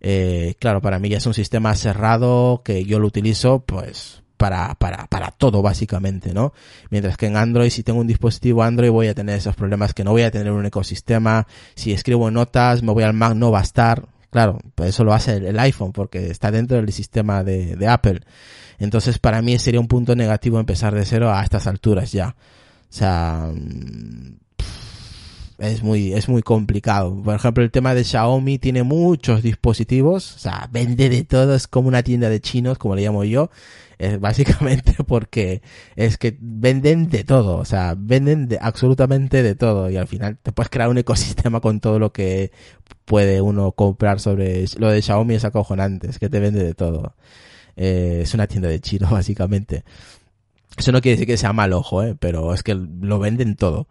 eh, 0.00 0.54
claro, 0.60 0.80
para 0.80 1.00
mí 1.00 1.08
ya 1.08 1.18
es 1.18 1.26
un 1.26 1.34
sistema 1.34 1.74
cerrado 1.74 2.62
que 2.64 2.84
yo 2.84 3.00
lo 3.00 3.08
utilizo, 3.08 3.64
pues, 3.66 4.22
para, 4.36 4.74
para, 4.74 5.06
para 5.06 5.30
todo 5.30 5.62
básicamente, 5.62 6.32
¿no? 6.34 6.52
Mientras 6.90 7.16
que 7.16 7.26
en 7.26 7.36
Android, 7.36 7.70
si 7.70 7.82
tengo 7.82 8.00
un 8.00 8.06
dispositivo 8.06 8.62
Android, 8.62 8.90
voy 8.90 9.08
a 9.08 9.14
tener 9.14 9.36
esos 9.36 9.56
problemas 9.56 9.94
que 9.94 10.04
no 10.04 10.12
voy 10.12 10.22
a 10.22 10.30
tener 10.30 10.52
un 10.52 10.66
ecosistema. 10.66 11.46
Si 11.74 11.92
escribo 11.92 12.30
notas, 12.30 12.82
me 12.82 12.92
voy 12.92 13.04
al 13.04 13.14
Mac, 13.14 13.34
no 13.34 13.50
va 13.50 13.60
a 13.60 13.62
estar. 13.62 14.08
Claro, 14.30 14.58
pues 14.74 14.90
eso 14.90 15.04
lo 15.04 15.14
hace 15.14 15.36
el, 15.36 15.58
iPhone 15.58 15.92
porque 15.92 16.30
está 16.30 16.50
dentro 16.50 16.76
del 16.76 16.92
sistema 16.92 17.42
de, 17.42 17.76
de 17.76 17.88
Apple. 17.88 18.20
Entonces, 18.78 19.18
para 19.18 19.40
mí 19.40 19.58
sería 19.58 19.80
un 19.80 19.88
punto 19.88 20.14
negativo 20.14 20.60
empezar 20.60 20.94
de 20.94 21.04
cero 21.04 21.32
a 21.32 21.42
estas 21.42 21.66
alturas 21.66 22.12
ya. 22.12 22.36
O 22.90 22.92
sea, 22.92 23.50
mm, 23.52 24.36
es 25.58 25.82
muy, 25.82 26.12
es 26.12 26.28
muy 26.28 26.42
complicado. 26.42 27.22
Por 27.22 27.34
ejemplo, 27.34 27.64
el 27.64 27.70
tema 27.70 27.94
de 27.94 28.04
Xiaomi 28.04 28.58
tiene 28.58 28.82
muchos 28.82 29.42
dispositivos, 29.42 30.36
o 30.36 30.38
sea, 30.38 30.68
vende 30.70 31.08
de 31.08 31.24
todo, 31.24 31.54
es 31.54 31.66
como 31.66 31.88
una 31.88 32.02
tienda 32.02 32.28
de 32.28 32.40
chinos, 32.40 32.78
como 32.78 32.94
le 32.94 33.02
llamo 33.02 33.24
yo, 33.24 33.50
es 33.98 34.20
básicamente 34.20 34.94
porque 35.06 35.62
es 35.96 36.18
que 36.18 36.36
venden 36.40 37.08
de 37.08 37.24
todo, 37.24 37.58
o 37.58 37.64
sea, 37.64 37.94
venden 37.96 38.48
de 38.48 38.58
absolutamente 38.60 39.42
de 39.42 39.54
todo 39.54 39.90
y 39.90 39.96
al 39.96 40.08
final 40.08 40.38
te 40.42 40.52
puedes 40.52 40.70
crear 40.70 40.88
un 40.88 40.98
ecosistema 40.98 41.60
con 41.60 41.80
todo 41.80 41.98
lo 41.98 42.12
que 42.12 42.52
puede 43.04 43.40
uno 43.40 43.72
comprar 43.72 44.20
sobre 44.20 44.64
lo 44.78 44.90
de 44.90 45.02
Xiaomi 45.02 45.34
es 45.34 45.44
acojonante, 45.44 46.08
es 46.10 46.18
que 46.18 46.28
te 46.28 46.40
vende 46.40 46.62
de 46.64 46.74
todo. 46.74 47.14
Eh, 47.76 48.20
es 48.22 48.34
una 48.34 48.46
tienda 48.46 48.68
de 48.68 48.80
chinos 48.80 49.10
básicamente. 49.12 49.84
Eso 50.76 50.92
no 50.92 51.00
quiere 51.00 51.16
decir 51.16 51.26
que 51.26 51.36
sea 51.38 51.52
mal 51.52 51.72
ojo, 51.72 52.02
eh, 52.02 52.16
pero 52.18 52.52
es 52.52 52.62
que 52.62 52.74
lo 52.74 53.18
venden 53.18 53.56
todo. 53.56 53.88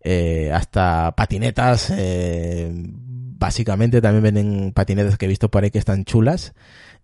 Eh, 0.00 0.50
hasta 0.52 1.14
patinetas, 1.16 1.90
eh, 1.90 2.70
básicamente 2.72 4.00
también 4.00 4.22
venden 4.22 4.72
patinetas 4.72 5.18
que 5.18 5.26
he 5.26 5.28
visto 5.28 5.50
por 5.50 5.64
ahí 5.64 5.70
que 5.70 5.78
están 5.78 6.04
chulas. 6.04 6.54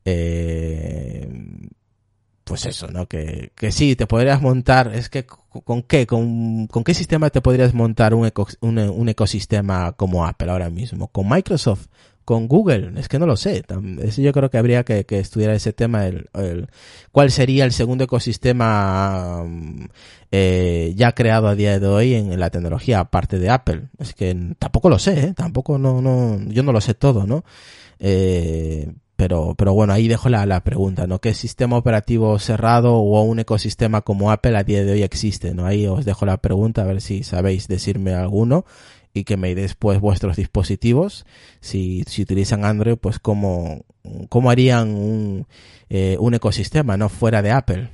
Eh, 0.05 1.29
pues 2.55 2.67
eso, 2.67 2.87
¿no? 2.87 3.09
Que, 3.09 3.51
que 3.57 3.73
sí, 3.73 3.97
te 3.97 4.07
podrías 4.07 4.41
montar, 4.41 4.93
es 4.95 5.09
que 5.09 5.27
¿con 5.27 5.83
qué? 5.83 6.07
¿Con, 6.07 6.69
con 6.69 6.85
qué 6.85 6.95
sistema 6.95 7.29
te 7.31 7.41
podrías 7.41 7.75
montar 7.75 8.15
un, 8.15 8.31
un, 8.61 8.79
un, 8.79 9.09
ecosistema 9.09 9.91
como 9.91 10.25
Apple 10.25 10.53
ahora 10.53 10.71
mismo? 10.71 11.09
¿Con 11.09 11.29
Microsoft? 11.29 11.89
¿Con 12.25 12.47
Google? 12.47 12.93
Es 12.97 13.09
que 13.09 13.19
no 13.19 13.27
lo 13.27 13.37
sé. 13.37 13.65
Eso 14.03 14.23
yo 14.23 14.33
creo 14.33 14.51
que 14.51 14.59
habría 14.59 14.85
que, 14.85 15.05
que 15.05 15.19
estudiar 15.19 15.51
ese 15.51 15.73
tema, 15.73 16.07
el, 16.07 16.29
el, 16.35 16.69
cuál 17.11 17.33
sería 17.33 17.65
el 17.65 17.73
segundo 17.73 18.05
ecosistema 18.05 19.45
eh, 20.31 20.93
ya 20.95 21.11
creado 21.13 21.49
a 21.49 21.57
día 21.57 21.81
de 21.81 21.87
hoy 21.89 22.15
en, 22.15 22.39
la 22.39 22.51
tecnología, 22.51 23.01
aparte 23.01 23.41
de 23.41 23.51
Apple. 23.51 23.89
Es 23.99 24.15
que 24.15 24.55
tampoco 24.61 24.89
lo 24.89 25.01
sé, 25.01 25.25
¿eh? 25.25 25.35
Tampoco, 25.35 25.77
no, 25.77 26.01
no, 26.01 26.39
yo 26.51 26.63
no 26.63 26.71
lo 26.71 26.81
sé 26.81 26.95
todo, 26.95 27.27
¿no? 27.27 27.45
Eh, 27.99 28.93
pero, 29.17 29.55
pero 29.57 29.73
bueno, 29.75 29.93
ahí 29.93 30.09
dejo 30.09 30.29
la, 30.29 30.45
la 30.47 30.63
pregunta, 30.65 31.07
¿no? 31.07 31.21
¿Qué 31.21 31.35
sistema 31.35 31.77
operativo 31.77 32.39
cerrado 32.39 32.97
o 32.97 33.23
un 33.23 33.39
ecosistema 33.39 34.01
como 34.01 34.31
Apple 34.31 34.57
a 34.57 34.65
día 34.65 34.85
de 34.85 34.93
hoy 34.93 35.03
existe, 35.03 35.55
¿no? 35.55 35.67
Ahí 35.67 35.87
os 35.87 36.05
dejo 36.05 36.27
la 36.27 36.39
pregunta 36.39 36.83
a 36.83 36.87
ver 36.87 37.01
si 37.01 37.23
sabéis 37.23 37.69
decirme 37.69 38.15
alguno 38.15 38.65
y 39.13 39.23
que 39.25 39.37
me 39.37 39.55
deis 39.55 39.77
pues 39.77 40.01
vuestros 40.01 40.37
dispositivos. 40.37 41.25
Si, 41.61 42.03
si 42.09 42.23
utilizan 42.23 42.65
Android, 42.65 42.97
pues 42.97 43.21
cómo, 43.21 43.85
cómo 44.29 44.51
harían 44.51 44.89
un, 44.89 45.47
eh, 45.89 46.17
un 46.19 46.35
ecosistema, 46.35 46.97
¿no? 46.97 47.09
Fuera 47.09 47.41
de 47.41 47.53
Apple. 47.53 47.91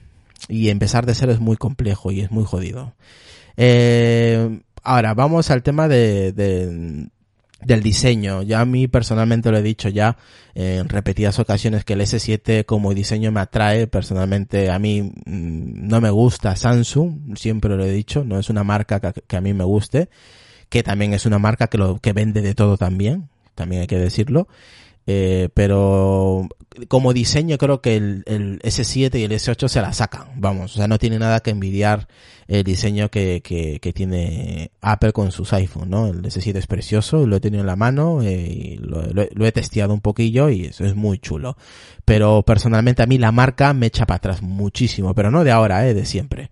Y 0.48 0.70
empezar 0.70 1.04
de 1.04 1.14
cero 1.14 1.32
es 1.32 1.40
muy 1.40 1.58
complejo 1.58 2.10
y 2.10 2.22
es 2.22 2.30
muy 2.30 2.44
jodido. 2.44 2.94
Eh, 3.58 4.60
ahora, 4.82 5.12
vamos 5.12 5.50
al 5.50 5.62
tema 5.62 5.86
de, 5.86 6.32
de 6.32 7.10
del 7.62 7.82
diseño. 7.82 8.42
Ya 8.42 8.60
a 8.60 8.64
mí 8.64 8.88
personalmente 8.88 9.50
lo 9.50 9.58
he 9.58 9.62
dicho 9.62 9.88
ya 9.88 10.16
en 10.54 10.88
repetidas 10.88 11.38
ocasiones 11.38 11.84
que 11.84 11.92
el 11.92 12.00
S7 12.00 12.64
como 12.64 12.94
diseño 12.94 13.32
me 13.32 13.40
atrae. 13.40 13.86
Personalmente 13.86 14.70
a 14.70 14.78
mí 14.78 15.02
mm, 15.02 15.88
no 15.88 16.00
me 16.00 16.10
gusta 16.10 16.56
Samsung, 16.56 17.36
siempre 17.36 17.76
lo 17.76 17.84
he 17.84 17.92
dicho, 17.92 18.24
no 18.24 18.38
es 18.38 18.50
una 18.50 18.64
marca 18.64 19.00
que, 19.00 19.36
a 19.36 19.40
mí 19.40 19.52
me 19.54 19.64
guste, 19.64 20.08
que 20.68 20.82
también 20.82 21.14
es 21.14 21.26
una 21.26 21.38
marca 21.38 21.66
que 21.68 21.78
lo 21.78 21.98
que 21.98 22.12
vende 22.12 22.42
de 22.42 22.54
todo 22.54 22.76
también, 22.76 23.28
también 23.54 23.82
hay 23.82 23.86
que 23.86 23.98
decirlo. 23.98 24.48
Eh, 25.12 25.48
pero 25.54 26.48
como 26.86 27.12
diseño 27.12 27.58
creo 27.58 27.80
que 27.80 27.96
el, 27.96 28.22
el, 28.26 28.60
S7 28.60 29.18
y 29.18 29.24
el 29.24 29.32
S8 29.32 29.66
se 29.66 29.82
la 29.82 29.92
sacan, 29.92 30.28
vamos, 30.36 30.74
o 30.74 30.76
sea, 30.76 30.86
no 30.86 30.98
tiene 30.98 31.18
nada 31.18 31.40
que 31.40 31.50
envidiar 31.50 32.06
el 32.46 32.62
diseño 32.62 33.10
que, 33.10 33.42
que, 33.42 33.92
tiene 33.92 34.70
Apple 34.80 35.12
con 35.12 35.32
sus 35.32 35.52
iPhones, 35.52 35.88
¿no? 35.88 36.06
El 36.06 36.22
S7 36.22 36.56
es 36.56 36.66
precioso, 36.68 37.26
lo 37.26 37.36
he 37.36 37.40
tenido 37.40 37.60
en 37.60 37.66
la 37.66 37.76
mano 37.76 38.22
eh, 38.22 38.34
y 38.34 38.76
lo, 38.76 39.02
lo, 39.02 39.46
he 39.46 39.52
testeado 39.52 39.92
un 39.92 40.00
poquillo 40.00 40.48
y 40.48 40.66
eso 40.66 40.84
es 40.84 40.94
muy 40.94 41.18
chulo. 41.18 41.56
Pero 42.04 42.42
personalmente 42.42 43.02
a 43.02 43.06
mí 43.06 43.18
la 43.18 43.32
marca 43.32 43.72
me 43.74 43.86
echa 43.86 44.06
para 44.06 44.18
atrás 44.18 44.42
muchísimo, 44.42 45.14
pero 45.14 45.30
no 45.30 45.42
de 45.42 45.50
ahora, 45.50 45.88
eh, 45.88 45.94
de 45.94 46.04
siempre. 46.04 46.50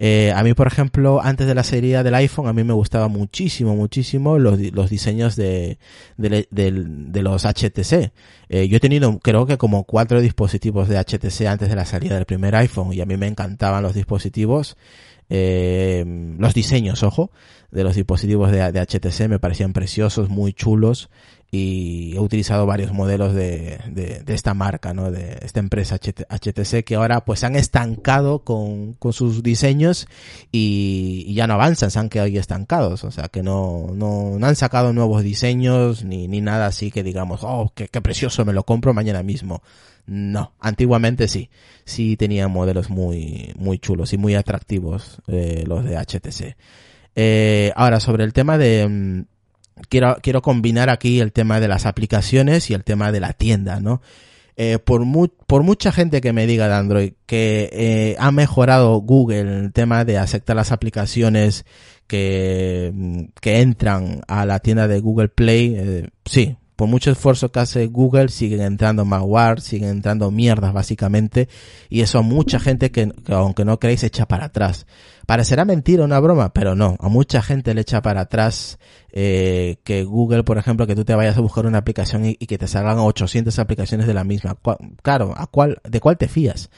Eh, 0.00 0.32
a 0.32 0.44
mí, 0.44 0.54
por 0.54 0.68
ejemplo, 0.68 1.20
antes 1.20 1.48
de 1.48 1.56
la 1.56 1.64
serie 1.64 2.00
del 2.04 2.14
iPhone, 2.14 2.46
a 2.46 2.52
mí 2.52 2.62
me 2.62 2.72
gustaba 2.72 3.08
muchísimo, 3.08 3.74
muchísimo 3.74 4.38
los, 4.38 4.56
los 4.72 4.90
diseños 4.90 5.34
de, 5.34 5.78
de, 6.16 6.46
de, 6.50 7.22
los 7.22 7.44
HTC. 7.44 8.12
Eh, 8.48 8.68
yo 8.68 8.76
he 8.76 8.80
tenido, 8.80 9.18
creo 9.18 9.44
que 9.46 9.58
como 9.58 9.82
cuatro 9.82 10.20
dispositivos 10.20 10.88
de 10.88 10.98
HTC 10.98 11.46
antes 11.46 11.68
de 11.68 11.74
la 11.74 11.84
salida 11.84 12.14
del 12.14 12.26
primer 12.26 12.54
iPhone 12.54 12.92
y 12.92 13.00
a 13.00 13.06
mí 13.06 13.16
me 13.16 13.26
encantaban 13.26 13.82
los 13.82 13.94
dispositivos. 13.94 14.76
Eh, 15.30 16.04
los 16.38 16.54
diseños, 16.54 17.02
ojo, 17.02 17.32
de 17.72 17.82
los 17.82 17.96
dispositivos 17.96 18.52
de, 18.52 18.70
de, 18.70 18.80
HTC 18.80 19.28
me 19.28 19.40
parecían 19.40 19.72
preciosos, 19.72 20.28
muy 20.28 20.52
chulos 20.52 21.10
y 21.50 22.14
he 22.14 22.20
utilizado 22.20 22.66
varios 22.66 22.92
modelos 22.92 23.34
de, 23.34 23.78
de, 23.90 24.20
de 24.20 24.34
esta 24.34 24.52
marca, 24.52 24.92
¿no? 24.92 25.10
De 25.10 25.38
esta 25.42 25.60
empresa 25.60 25.96
HTC 25.96 26.84
que 26.84 26.94
ahora 26.96 27.24
pues 27.24 27.42
han 27.42 27.56
estancado 27.56 28.40
con, 28.40 28.92
con 28.94 29.14
sus 29.14 29.42
diseños 29.42 30.08
y, 30.52 31.24
y, 31.26 31.34
ya 31.34 31.46
no 31.46 31.54
avanzan, 31.54 31.90
se 31.90 31.98
han 31.98 32.10
quedado 32.10 32.26
ahí 32.26 32.36
estancados, 32.36 33.04
o 33.04 33.10
sea 33.10 33.28
que 33.28 33.42
no, 33.42 33.88
no, 33.94 34.38
no 34.38 34.46
han 34.46 34.56
sacado 34.56 34.92
nuevos 34.92 35.22
diseños 35.22 36.04
ni, 36.04 36.28
ni 36.28 36.42
nada 36.42 36.66
así 36.66 36.90
que 36.90 37.02
digamos, 37.02 37.40
oh, 37.42 37.72
qué, 37.74 37.88
qué 37.88 38.02
precioso, 38.02 38.44
me 38.44 38.52
lo 38.52 38.64
compro 38.64 38.92
mañana 38.92 39.22
mismo. 39.22 39.62
No, 40.06 40.54
antiguamente 40.60 41.28
sí, 41.28 41.50
sí 41.84 42.16
tenían 42.16 42.50
modelos 42.50 42.88
muy, 42.88 43.52
muy 43.56 43.78
chulos 43.78 44.12
y 44.14 44.18
muy 44.18 44.34
atractivos 44.34 45.20
eh, 45.26 45.64
los 45.66 45.84
de 45.84 45.96
HTC. 45.98 46.56
Eh, 47.14 47.72
ahora, 47.76 48.00
sobre 48.00 48.24
el 48.24 48.32
tema 48.32 48.56
de, 48.56 48.88
mm, 48.88 49.24
quiero, 49.88 50.16
quiero 50.22 50.42
combinar 50.42 50.90
aquí 50.90 51.20
el 51.20 51.32
tema 51.32 51.60
de 51.60 51.68
las 51.68 51.86
aplicaciones 51.86 52.70
y 52.70 52.74
el 52.74 52.84
tema 52.84 53.12
de 53.12 53.20
la 53.20 53.32
tienda, 53.32 53.80
¿no? 53.80 54.00
Eh, 54.60 54.80
por, 54.80 55.04
mu 55.04 55.28
por 55.46 55.62
mucha 55.62 55.92
gente 55.92 56.20
que 56.20 56.32
me 56.32 56.44
diga 56.48 56.66
de 56.66 56.74
Android 56.74 57.12
que 57.26 57.70
eh, 57.72 58.16
ha 58.18 58.32
mejorado 58.32 58.96
Google 58.96 59.38
en 59.38 59.48
el 59.48 59.72
tema 59.72 60.04
de 60.04 60.18
aceptar 60.18 60.56
las 60.56 60.72
aplicaciones 60.72 61.64
que, 62.08 63.28
que 63.40 63.60
entran 63.60 64.22
a 64.26 64.44
la 64.46 64.58
tienda 64.58 64.88
de 64.88 64.98
Google 64.98 65.28
Play, 65.28 65.76
eh, 65.76 66.08
sí, 66.24 66.56
por 66.78 66.86
mucho 66.86 67.10
esfuerzo 67.10 67.50
que 67.50 67.58
hace 67.58 67.86
Google, 67.88 68.28
siguen 68.28 68.60
entrando 68.60 69.04
malware, 69.04 69.60
siguen 69.60 69.88
entrando 69.88 70.30
mierdas 70.30 70.72
básicamente, 70.72 71.48
y 71.88 72.02
eso 72.02 72.20
a 72.20 72.22
mucha 72.22 72.60
gente 72.60 72.92
que, 72.92 73.10
que 73.26 73.34
aunque 73.34 73.64
no 73.64 73.80
creéis 73.80 74.04
echa 74.04 74.28
para 74.28 74.44
atrás. 74.44 74.86
Parecerá 75.26 75.64
mentira 75.64 76.04
una 76.04 76.20
broma, 76.20 76.52
pero 76.52 76.76
no, 76.76 76.96
a 77.00 77.08
mucha 77.08 77.42
gente 77.42 77.74
le 77.74 77.80
echa 77.80 78.00
para 78.00 78.20
atrás 78.20 78.78
eh, 79.10 79.78
que 79.82 80.04
Google, 80.04 80.44
por 80.44 80.56
ejemplo, 80.56 80.86
que 80.86 80.94
tú 80.94 81.04
te 81.04 81.16
vayas 81.16 81.36
a 81.36 81.40
buscar 81.40 81.66
una 81.66 81.78
aplicación 81.78 82.24
y, 82.24 82.36
y 82.38 82.46
que 82.46 82.58
te 82.58 82.68
salgan 82.68 82.98
800 82.98 83.58
aplicaciones 83.58 84.06
de 84.06 84.14
la 84.14 84.22
misma. 84.22 84.56
Claro, 85.02 85.34
¿a 85.36 85.48
cuál, 85.48 85.80
¿de 85.82 85.98
cuál 85.98 86.16
te 86.16 86.28
fías? 86.28 86.70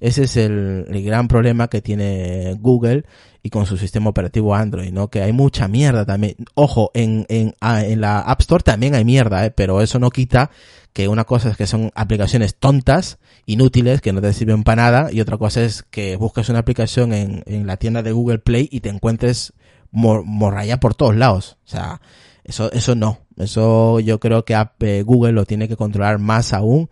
Ese 0.00 0.24
es 0.24 0.36
el, 0.36 0.86
gran 1.04 1.28
problema 1.28 1.68
que 1.68 1.82
tiene 1.82 2.56
Google 2.58 3.04
y 3.42 3.50
con 3.50 3.66
su 3.66 3.76
sistema 3.76 4.10
operativo 4.10 4.54
Android, 4.54 4.92
¿no? 4.92 5.08
Que 5.08 5.22
hay 5.22 5.32
mucha 5.32 5.68
mierda 5.68 6.04
también. 6.04 6.36
Ojo, 6.54 6.90
en, 6.94 7.26
en, 7.28 7.54
en 7.60 8.00
la 8.00 8.20
App 8.20 8.40
Store 8.40 8.62
también 8.62 8.94
hay 8.94 9.04
mierda, 9.04 9.44
¿eh? 9.46 9.50
Pero 9.50 9.82
eso 9.82 9.98
no 9.98 10.10
quita 10.10 10.50
que 10.92 11.08
una 11.08 11.24
cosa 11.24 11.50
es 11.50 11.56
que 11.56 11.66
son 11.66 11.92
aplicaciones 11.94 12.56
tontas, 12.56 13.18
inútiles, 13.46 14.00
que 14.00 14.12
no 14.12 14.20
te 14.20 14.32
sirven 14.32 14.64
para 14.64 14.82
nada, 14.82 15.12
y 15.12 15.20
otra 15.20 15.38
cosa 15.38 15.62
es 15.62 15.84
que 15.84 16.16
busques 16.16 16.48
una 16.48 16.58
aplicación 16.58 17.12
en, 17.12 17.42
en 17.46 17.66
la 17.66 17.76
tienda 17.76 18.02
de 18.02 18.12
Google 18.12 18.40
Play 18.40 18.68
y 18.72 18.80
te 18.80 18.88
encuentres 18.88 19.52
mor 19.90 20.24
morralla 20.24 20.80
por 20.80 20.94
todos 20.94 21.16
lados. 21.16 21.58
O 21.64 21.68
sea, 21.68 22.00
eso, 22.44 22.72
eso 22.72 22.94
no. 22.94 23.20
Eso 23.36 24.00
yo 24.00 24.20
creo 24.20 24.44
que 24.44 24.54
eh, 24.80 25.02
Google 25.02 25.32
lo 25.32 25.44
tiene 25.46 25.68
que 25.68 25.76
controlar 25.76 26.18
más 26.18 26.52
aún 26.52 26.90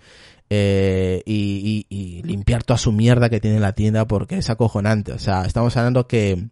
eh, 0.50 1.22
y, 1.26 1.86
y, 1.88 1.96
y, 1.96 2.22
limpiar 2.22 2.62
toda 2.64 2.78
su 2.78 2.92
mierda 2.92 3.28
que 3.28 3.40
tiene 3.40 3.60
la 3.60 3.72
tienda 3.72 4.06
porque 4.06 4.38
es 4.38 4.50
acojonante. 4.50 5.12
O 5.12 5.18
sea, 5.18 5.42
estamos 5.42 5.76
hablando 5.76 6.06
que 6.06 6.48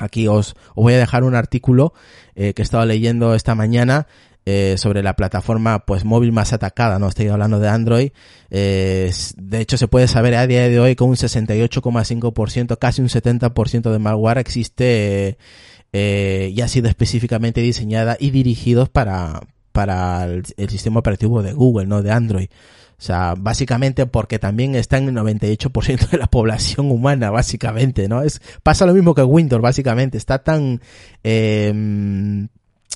aquí 0.00 0.28
os, 0.28 0.54
os 0.74 0.82
voy 0.82 0.94
a 0.94 0.98
dejar 0.98 1.24
un 1.24 1.34
artículo 1.34 1.94
eh, 2.34 2.54
que 2.54 2.62
he 2.62 2.64
estado 2.64 2.84
leyendo 2.86 3.34
esta 3.34 3.54
mañana 3.54 4.06
eh, 4.46 4.74
sobre 4.76 5.02
la 5.02 5.16
plataforma 5.16 5.86
pues 5.86 6.04
móvil 6.04 6.30
más 6.30 6.52
atacada, 6.52 6.98
no 6.98 7.08
estoy 7.08 7.28
hablando 7.28 7.60
de 7.60 7.68
Android. 7.70 8.10
Eh, 8.50 9.10
de 9.38 9.60
hecho 9.60 9.78
se 9.78 9.88
puede 9.88 10.06
saber 10.06 10.34
a 10.34 10.46
día 10.46 10.68
de 10.68 10.78
hoy 10.78 10.96
con 10.96 11.08
un 11.08 11.16
68,5%, 11.16 12.78
casi 12.78 13.00
un 13.00 13.08
70% 13.08 13.90
de 13.90 13.98
malware 13.98 14.36
existe 14.36 15.38
eh, 15.94 16.52
y 16.54 16.60
ha 16.60 16.68
sido 16.68 16.88
específicamente 16.88 17.62
diseñada 17.62 18.18
y 18.20 18.32
dirigidos 18.32 18.90
para, 18.90 19.40
para 19.72 20.26
el 20.26 20.68
sistema 20.68 21.00
operativo 21.00 21.42
de 21.42 21.54
Google, 21.54 21.86
no 21.86 22.02
de 22.02 22.12
Android. 22.12 22.48
O 22.98 23.02
sea, 23.02 23.34
básicamente 23.36 24.06
porque 24.06 24.38
también 24.38 24.74
está 24.74 24.98
en 24.98 25.08
el 25.08 25.14
98% 25.14 26.10
de 26.10 26.18
la 26.18 26.26
población 26.30 26.90
humana, 26.90 27.30
básicamente, 27.30 28.08
¿no? 28.08 28.22
Es, 28.22 28.40
pasa 28.62 28.86
lo 28.86 28.94
mismo 28.94 29.14
que 29.14 29.22
Windows, 29.22 29.62
básicamente. 29.62 30.18
Está 30.18 30.38
tan, 30.38 30.80
eh, 31.22 32.46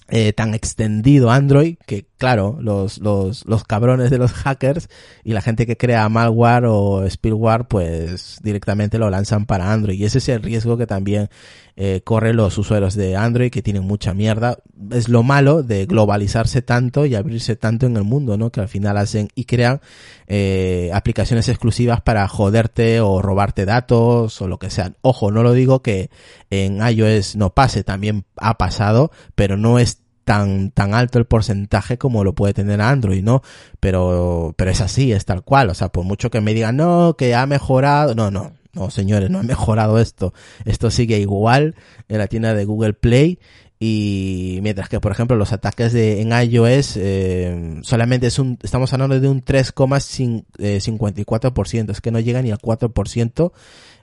eh, 0.08 0.32
tan 0.32 0.54
extendido 0.54 1.30
Android 1.30 1.76
que 1.86 2.07
claro 2.18 2.58
los, 2.60 2.98
los, 2.98 3.46
los 3.46 3.64
cabrones 3.64 4.10
de 4.10 4.18
los 4.18 4.32
hackers 4.32 4.88
y 5.24 5.32
la 5.32 5.40
gente 5.40 5.66
que 5.66 5.76
crea 5.76 6.08
malware 6.08 6.66
o 6.66 7.08
spyware 7.08 7.64
pues 7.64 8.40
directamente 8.42 8.98
lo 8.98 9.08
lanzan 9.08 9.46
para 9.46 9.72
Android. 9.72 9.98
Y 9.98 10.04
ese 10.04 10.18
es 10.18 10.28
el 10.28 10.42
riesgo 10.42 10.76
que 10.76 10.86
también 10.86 11.30
eh, 11.76 12.00
corren 12.02 12.36
los 12.36 12.58
usuarios 12.58 12.94
de 12.96 13.16
Android 13.16 13.50
que 13.50 13.62
tienen 13.62 13.84
mucha 13.84 14.12
mierda. 14.12 14.58
Es 14.90 15.08
lo 15.08 15.22
malo 15.22 15.62
de 15.62 15.86
globalizarse 15.86 16.60
tanto 16.60 17.06
y 17.06 17.14
abrirse 17.14 17.54
tanto 17.54 17.86
en 17.86 17.96
el 17.96 18.02
mundo 18.02 18.36
no 18.36 18.50
que 18.50 18.60
al 18.60 18.68
final 18.68 18.96
hacen 18.96 19.28
y 19.36 19.44
crean 19.44 19.80
eh, 20.26 20.90
aplicaciones 20.92 21.48
exclusivas 21.48 22.00
para 22.00 22.26
joderte 22.26 23.00
o 23.00 23.22
robarte 23.22 23.64
datos 23.64 24.42
o 24.42 24.48
lo 24.48 24.58
que 24.58 24.70
sea. 24.70 24.92
Ojo 25.02 25.30
no 25.30 25.44
lo 25.44 25.52
digo 25.52 25.80
que 25.80 26.10
en 26.50 26.78
iOS 26.84 27.36
no 27.36 27.54
pase 27.54 27.84
también 27.84 28.24
ha 28.36 28.58
pasado 28.58 29.12
pero 29.36 29.56
no 29.56 29.78
es 29.78 30.00
tan, 30.28 30.70
tan 30.72 30.92
alto 30.92 31.18
el 31.18 31.24
porcentaje 31.24 31.96
como 31.96 32.22
lo 32.22 32.34
puede 32.34 32.52
tener 32.52 32.82
Android, 32.82 33.24
¿no? 33.24 33.40
Pero, 33.80 34.52
pero 34.58 34.70
es 34.70 34.82
así, 34.82 35.10
es 35.10 35.24
tal 35.24 35.42
cual. 35.42 35.70
O 35.70 35.74
sea, 35.74 35.88
por 35.88 36.04
mucho 36.04 36.30
que 36.30 36.42
me 36.42 36.52
digan, 36.52 36.76
no, 36.76 37.16
que 37.16 37.34
ha 37.34 37.46
mejorado, 37.46 38.14
no, 38.14 38.30
no, 38.30 38.52
no, 38.74 38.90
señores, 38.90 39.30
no 39.30 39.38
ha 39.38 39.42
mejorado 39.54 39.98
esto. 39.98 40.34
Esto 40.66 40.90
sigue 40.90 41.18
igual 41.18 41.76
en 42.10 42.18
la 42.18 42.26
tienda 42.26 42.52
de 42.52 42.66
Google 42.66 42.92
Play 42.92 43.38
y 43.80 44.58
mientras 44.60 44.90
que 44.90 45.00
por 45.00 45.12
ejemplo 45.12 45.34
los 45.36 45.52
ataques 45.52 45.94
de 45.94 46.20
en 46.20 46.32
iOS 46.32 46.96
eh, 46.96 47.78
solamente 47.82 48.26
es 48.26 48.40
un 48.40 48.58
estamos 48.60 48.92
hablando 48.92 49.20
de 49.20 49.28
un 49.28 49.44
3,54% 49.44 51.90
es 51.92 52.00
que 52.00 52.10
no 52.10 52.18
llega 52.18 52.42
ni 52.42 52.50
al 52.50 52.58
4% 52.58 53.52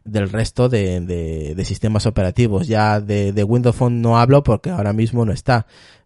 del 0.06 0.30
resto 0.30 0.70
de, 0.70 1.02
de, 1.02 1.56
de, 1.56 1.66
sistemas 1.66 2.06
operativos 2.06 2.70
ya 2.70 3.02
de, 3.02 3.34
de 3.34 3.44
Windows 3.44 3.76
Phone 3.76 4.02
no 4.02 4.18
hablo 4.18 4.44
porque 4.44 4.70
ahora 4.70 4.94
mismo 4.94 5.26
no 5.26 5.34
está 5.34 5.66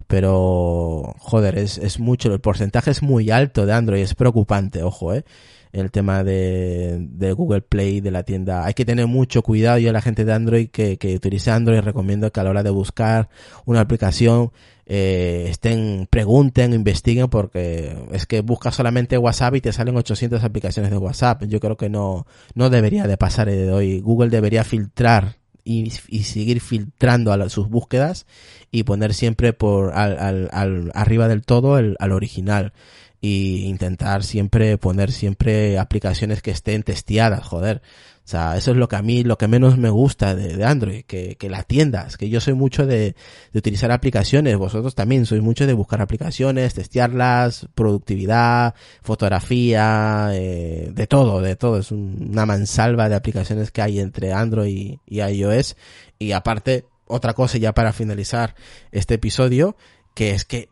pero 0.10 1.14
joder, 1.20 1.60
es, 1.60 1.78
es 1.78 2.00
mucho, 2.00 2.34
el 2.34 2.42
porcentaje 2.42 2.90
es 2.90 3.04
muy 3.04 3.30
alto 3.30 3.68
de 3.68 3.74
Android, 3.74 4.02
es 4.02 4.16
preocupante, 4.16 4.82
ojo, 4.82 5.14
eh 5.14 5.24
el 5.72 5.92
tema 5.92 6.24
de, 6.24 6.98
de, 7.00 7.32
Google 7.34 7.62
Play, 7.62 8.02
de 8.02 8.12
la 8.12 8.24
tienda. 8.24 8.66
Hay 8.66 8.74
que 8.74 8.86
tener 8.86 9.08
mucho 9.08 9.44
cuidado. 9.44 9.78
Yo 9.78 9.92
a 9.92 9.94
la 9.94 10.02
gente 10.02 10.26
de 10.26 10.34
Android 10.34 10.70
que, 10.70 10.98
que 10.98 11.16
utilice 11.16 11.52
Android 11.52 11.82
recomiendo 11.82 12.32
que 12.32 12.40
a 12.40 12.44
la 12.44 12.50
hora 12.50 12.64
de 12.64 12.72
buscar 12.72 13.30
una 13.66 13.82
aplicación 13.82 14.52
eh, 14.88 15.46
estén, 15.50 16.08
pregunten, 16.10 16.74
investiguen 16.74 17.28
porque 17.28 17.96
es 18.12 18.26
que 18.26 18.42
buscas 18.42 18.74
solamente 18.74 19.20
WhatsApp 19.20 19.56
y 19.56 19.62
te 19.62 19.72
salen 19.72 19.96
800 19.96 20.44
aplicaciones 20.44 20.90
de 20.90 20.98
WhatsApp. 20.98 21.44
Yo 21.44 21.60
creo 21.60 21.78
que 21.78 21.90
no, 21.90 22.26
no 22.56 22.72
debería 22.72 23.06
de 23.06 23.18
pasar 23.18 23.48
de 23.48 23.72
hoy. 23.72 24.00
Google 24.00 24.30
debería 24.30 24.64
filtrar 24.64 25.39
y, 25.70 26.24
seguir 26.24 26.62
filtrando 26.62 27.32
a 27.32 27.50
sus 27.50 27.70
búsquedas 27.70 28.26
y 28.72 28.84
poner 28.84 29.14
siempre 29.14 29.54
por 29.54 29.94
al, 29.94 30.18
al, 30.18 30.50
al 30.52 30.92
arriba 30.96 31.28
del 31.28 31.44
todo 31.44 31.78
el, 31.78 31.96
al 32.00 32.12
original 32.12 32.74
y 33.22 33.66
intentar 33.66 34.24
siempre 34.24 34.78
poner 34.78 35.12
siempre 35.12 35.78
aplicaciones 35.78 36.42
que 36.42 36.52
estén 36.52 36.84
testeadas, 36.84 37.46
joder. 37.46 37.82
O 38.30 38.32
sea, 38.32 38.58
eso 38.58 38.70
es 38.70 38.78
lo 38.78 38.88
que 38.88 38.96
a 38.96 39.02
mí, 39.02 39.24
lo 39.24 39.40
que 39.40 39.48
menos 39.48 39.80
me 39.80 39.90
gusta 39.90 40.36
de, 40.36 40.64
Android, 40.64 41.04
que, 41.06 41.36
que 41.36 41.50
las 41.50 41.66
tiendas, 41.66 42.16
que 42.16 42.30
yo 42.30 42.40
soy 42.40 42.54
mucho 42.54 42.86
de, 42.86 43.16
de 43.52 43.58
utilizar 43.58 43.92
aplicaciones, 43.92 44.56
vosotros 44.56 44.94
también 44.94 45.26
sois 45.26 45.42
mucho 45.42 45.66
de 45.66 45.74
buscar 45.74 46.00
aplicaciones, 46.00 46.76
testearlas, 46.76 47.68
productividad, 47.74 48.76
fotografía, 49.02 50.30
eh, 50.34 50.92
de 50.94 51.08
todo, 51.08 51.42
de 51.42 51.56
todo. 51.56 51.80
Es 51.80 51.92
un, 51.92 52.28
una 52.30 52.46
mansalva 52.46 53.10
de 53.10 53.16
aplicaciones 53.16 53.72
que 53.72 53.82
hay 53.82 54.00
entre 54.00 54.32
Android 54.32 55.00
y, 55.08 55.22
y 55.22 55.22
iOS. 55.24 55.76
Y 56.20 56.34
aparte, 56.34 56.86
otra 57.08 57.34
cosa 57.34 57.58
ya 57.58 57.74
para 57.74 57.94
finalizar 57.94 58.54
este 58.92 59.16
episodio, 59.16 59.76
que 60.14 60.36
es 60.36 60.46
que 60.46 60.70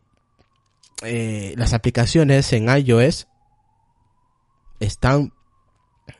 eh, 1.01 1.55
las 1.57 1.73
aplicaciones 1.73 2.53
en 2.53 2.69
iOS 2.69 3.27
están 4.79 5.33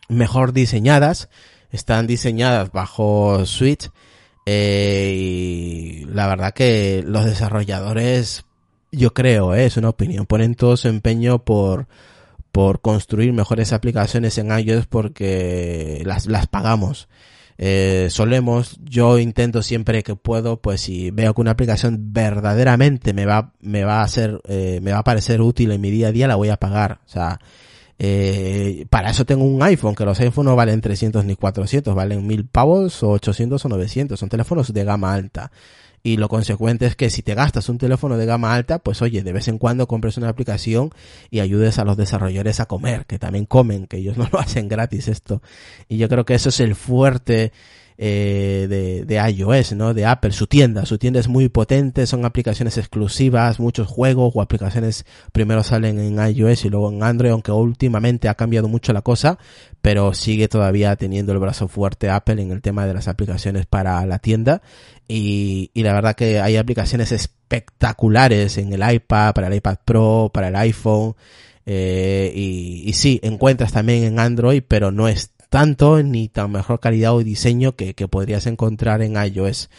mejor 0.08 0.54
diseñadas, 0.54 1.30
están 1.72 2.08
diseñadas 2.08 2.72
bajo 2.72 3.46
Switch 3.46 3.90
eh, 4.46 5.14
y 5.18 6.06
la 6.06 6.28
verdad 6.28 6.54
que 6.54 7.04
los 7.06 7.26
desarrolladores, 7.26 8.46
yo 8.92 9.14
creo, 9.14 9.54
eh, 9.56 9.66
es 9.66 9.78
una 9.78 9.90
opinión, 9.90 10.26
ponen 10.26 10.56
todo 10.56 10.78
su 10.78 10.88
empeño 10.88 11.40
por 11.40 11.88
por 12.58 12.82
construir 12.82 13.34
mejores 13.34 13.72
aplicaciones 13.72 14.36
en 14.40 14.48
iOS 14.58 14.88
porque 14.88 16.02
las, 16.06 16.26
las 16.26 16.48
pagamos. 16.48 17.08
eh, 17.60 18.08
solemos, 18.10 18.80
yo 18.84 19.20
intento 19.20 19.62
siempre 19.62 20.02
que 20.02 20.16
puedo, 20.16 20.60
pues 20.60 20.82
si 20.82 21.12
veo 21.12 21.36
que 21.36 21.42
una 21.42 21.52
aplicación 21.52 22.14
verdaderamente 22.14 23.14
me 23.14 23.28
va, 23.28 23.54
me 23.62 23.84
va 23.84 24.02
a 24.02 24.08
ser, 24.08 24.42
eh, 24.48 24.80
me 24.82 24.92
va 24.92 25.00
a 25.00 25.04
parecer 25.04 25.40
útil 25.42 25.72
en 25.72 25.82
mi 25.82 25.92
día 25.92 26.08
a 26.08 26.12
día, 26.12 26.28
la 26.28 26.36
voy 26.36 26.50
a 26.50 26.58
pagar. 26.58 27.00
O 27.06 27.10
sea, 27.10 27.40
eh, 28.00 28.86
para 28.90 29.10
eso 29.10 29.26
tengo 29.26 29.44
un 29.44 29.62
iPhone, 29.64 29.96
que 29.96 30.06
los 30.06 30.20
iPhones 30.20 30.46
no 30.46 30.56
valen 30.56 30.82
300 30.82 31.26
ni 31.26 31.36
400, 31.36 31.96
valen 31.96 32.26
1000 32.28 32.46
pavos 32.46 33.02
o 33.04 33.10
800 33.12 33.64
o 33.64 33.70
900, 33.70 34.20
son 34.20 34.30
teléfonos 34.30 34.72
de 34.74 34.84
gama 34.84 35.14
alta. 35.14 35.52
Y 36.04 36.18
lo 36.18 36.30
consecuente 36.30 36.86
es 36.86 36.96
que 36.96 37.10
si 37.10 37.22
te 37.22 37.34
gastas 37.34 37.68
un 37.70 37.80
teléfono 37.80 38.18
de 38.18 38.26
gama 38.26 38.54
alta, 38.54 38.80
pues 38.80 39.02
oye, 39.02 39.24
de 39.24 39.34
vez 39.34 39.48
en 39.48 39.58
cuando 39.58 39.88
compres 39.88 40.16
una 40.18 40.30
aplicación 40.30 40.92
y 41.32 41.40
ayudes 41.40 41.80
a 41.80 41.86
los 41.86 41.98
desarrolladores 41.98 42.60
a 42.60 42.66
comer, 42.66 43.06
que 43.06 43.20
también 43.20 43.46
comen, 43.46 43.88
que 43.88 43.98
ellos 43.98 44.16
no 44.18 44.30
lo 44.32 44.40
hacen 44.40 44.68
gratis 44.68 45.08
esto. 45.08 45.42
Y 45.90 45.98
yo 45.98 46.08
creo 46.08 46.24
que 46.24 46.36
eso 46.36 46.50
es 46.50 46.60
el 46.60 46.76
fuerte 46.76 47.52
eh, 48.00 48.68
de, 48.70 49.06
de, 49.06 49.32
iOS, 49.32 49.74
¿no? 49.74 49.96
De 49.96 50.06
Apple, 50.06 50.32
su 50.32 50.46
tienda. 50.46 50.86
Su 50.86 51.00
tienda 51.00 51.20
es 51.20 51.28
muy 51.28 51.50
potente, 51.50 52.06
son 52.06 52.26
aplicaciones 52.26 52.78
exclusivas, 52.78 53.60
muchos 53.60 53.88
juegos 53.88 54.34
o 54.36 54.42
aplicaciones 54.42 55.06
primero 55.32 55.64
salen 55.64 56.00
en 56.00 56.20
iOS 56.20 56.66
y 56.66 56.70
luego 56.70 56.92
en 56.92 57.02
Android, 57.02 57.32
aunque 57.32 57.52
últimamente 57.52 58.30
ha 58.30 58.36
cambiado 58.36 58.68
mucho 58.68 58.94
la 58.94 59.02
cosa, 59.02 59.40
pero 59.82 60.14
sigue 60.14 60.48
todavía 60.48 60.96
teniendo 60.96 61.34
el 61.34 61.40
brazo 61.40 61.68
fuerte 61.68 62.10
Apple 62.12 62.40
en 62.40 62.52
el 62.52 62.62
tema 62.62 62.86
de 62.86 62.94
las 62.94 63.08
aplicaciones 63.08 63.66
para 63.66 64.06
la 64.06 64.20
tienda. 64.20 64.62
Y, 65.08 65.72
y 65.74 65.82
la 65.82 65.94
verdad 65.94 66.16
que 66.16 66.40
hay 66.40 66.58
aplicaciones 66.58 67.12
espectaculares 67.12 68.60
en 68.60 68.74
el 68.74 68.94
iPad, 68.94 69.34
para 69.34 69.48
el 69.48 69.56
iPad 69.56 69.78
Pro, 69.84 70.30
para 70.32 70.50
el 70.50 70.56
iPhone. 70.56 71.16
Eh, 71.66 72.32
y, 72.36 72.84
y 72.86 72.94
sí, 72.94 73.20
encuentras 73.24 73.72
también 73.74 74.04
en 74.04 74.20
Android, 74.20 74.62
pero 74.68 74.92
no 74.92 75.08
es 75.08 75.32
tanto 75.50 76.02
ni 76.04 76.28
tan 76.28 76.52
mejor 76.52 76.80
calidad 76.80 77.16
o 77.16 77.24
diseño 77.24 77.76
que, 77.76 77.94
que 77.94 78.08
podrías 78.08 78.46
encontrar 78.48 79.02
en 79.02 79.16
iOS. 79.16 79.70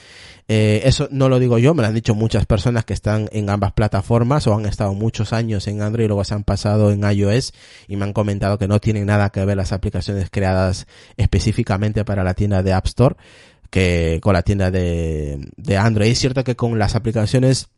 Eh, 0.50 0.80
eso 0.84 1.08
no 1.10 1.28
lo 1.28 1.38
digo 1.38 1.58
yo, 1.58 1.74
me 1.74 1.82
lo 1.82 1.88
han 1.88 1.94
dicho 1.94 2.14
muchas 2.14 2.46
personas 2.46 2.86
que 2.86 2.94
están 2.94 3.28
en 3.32 3.50
ambas 3.50 3.72
plataformas 3.72 4.46
o 4.46 4.54
han 4.54 4.64
estado 4.64 4.94
muchos 4.94 5.34
años 5.34 5.68
en 5.68 5.82
Android 5.82 6.06
y 6.06 6.08
luego 6.08 6.24
se 6.24 6.34
han 6.34 6.42
pasado 6.42 6.90
en 6.90 7.02
iOS 7.04 7.52
y 7.86 7.96
me 7.96 8.06
han 8.06 8.14
comentado 8.14 8.56
que 8.56 8.66
no 8.66 8.80
tienen 8.80 9.06
nada 9.06 9.28
que 9.28 9.44
ver 9.44 9.58
las 9.58 9.72
aplicaciones 9.72 10.30
creadas 10.30 10.86
específicamente 11.18 12.04
para 12.06 12.24
la 12.24 12.32
tienda 12.32 12.62
de 12.62 12.72
App 12.72 12.86
Store 12.86 13.16
que 13.68 14.20
con 14.22 14.32
la 14.32 14.42
tienda 14.42 14.70
de, 14.70 15.38
de 15.56 15.76
Android. 15.76 16.10
Es 16.10 16.18
cierto 16.18 16.44
que 16.44 16.56
con 16.56 16.78
las 16.78 16.94
aplicaciones 16.94 17.68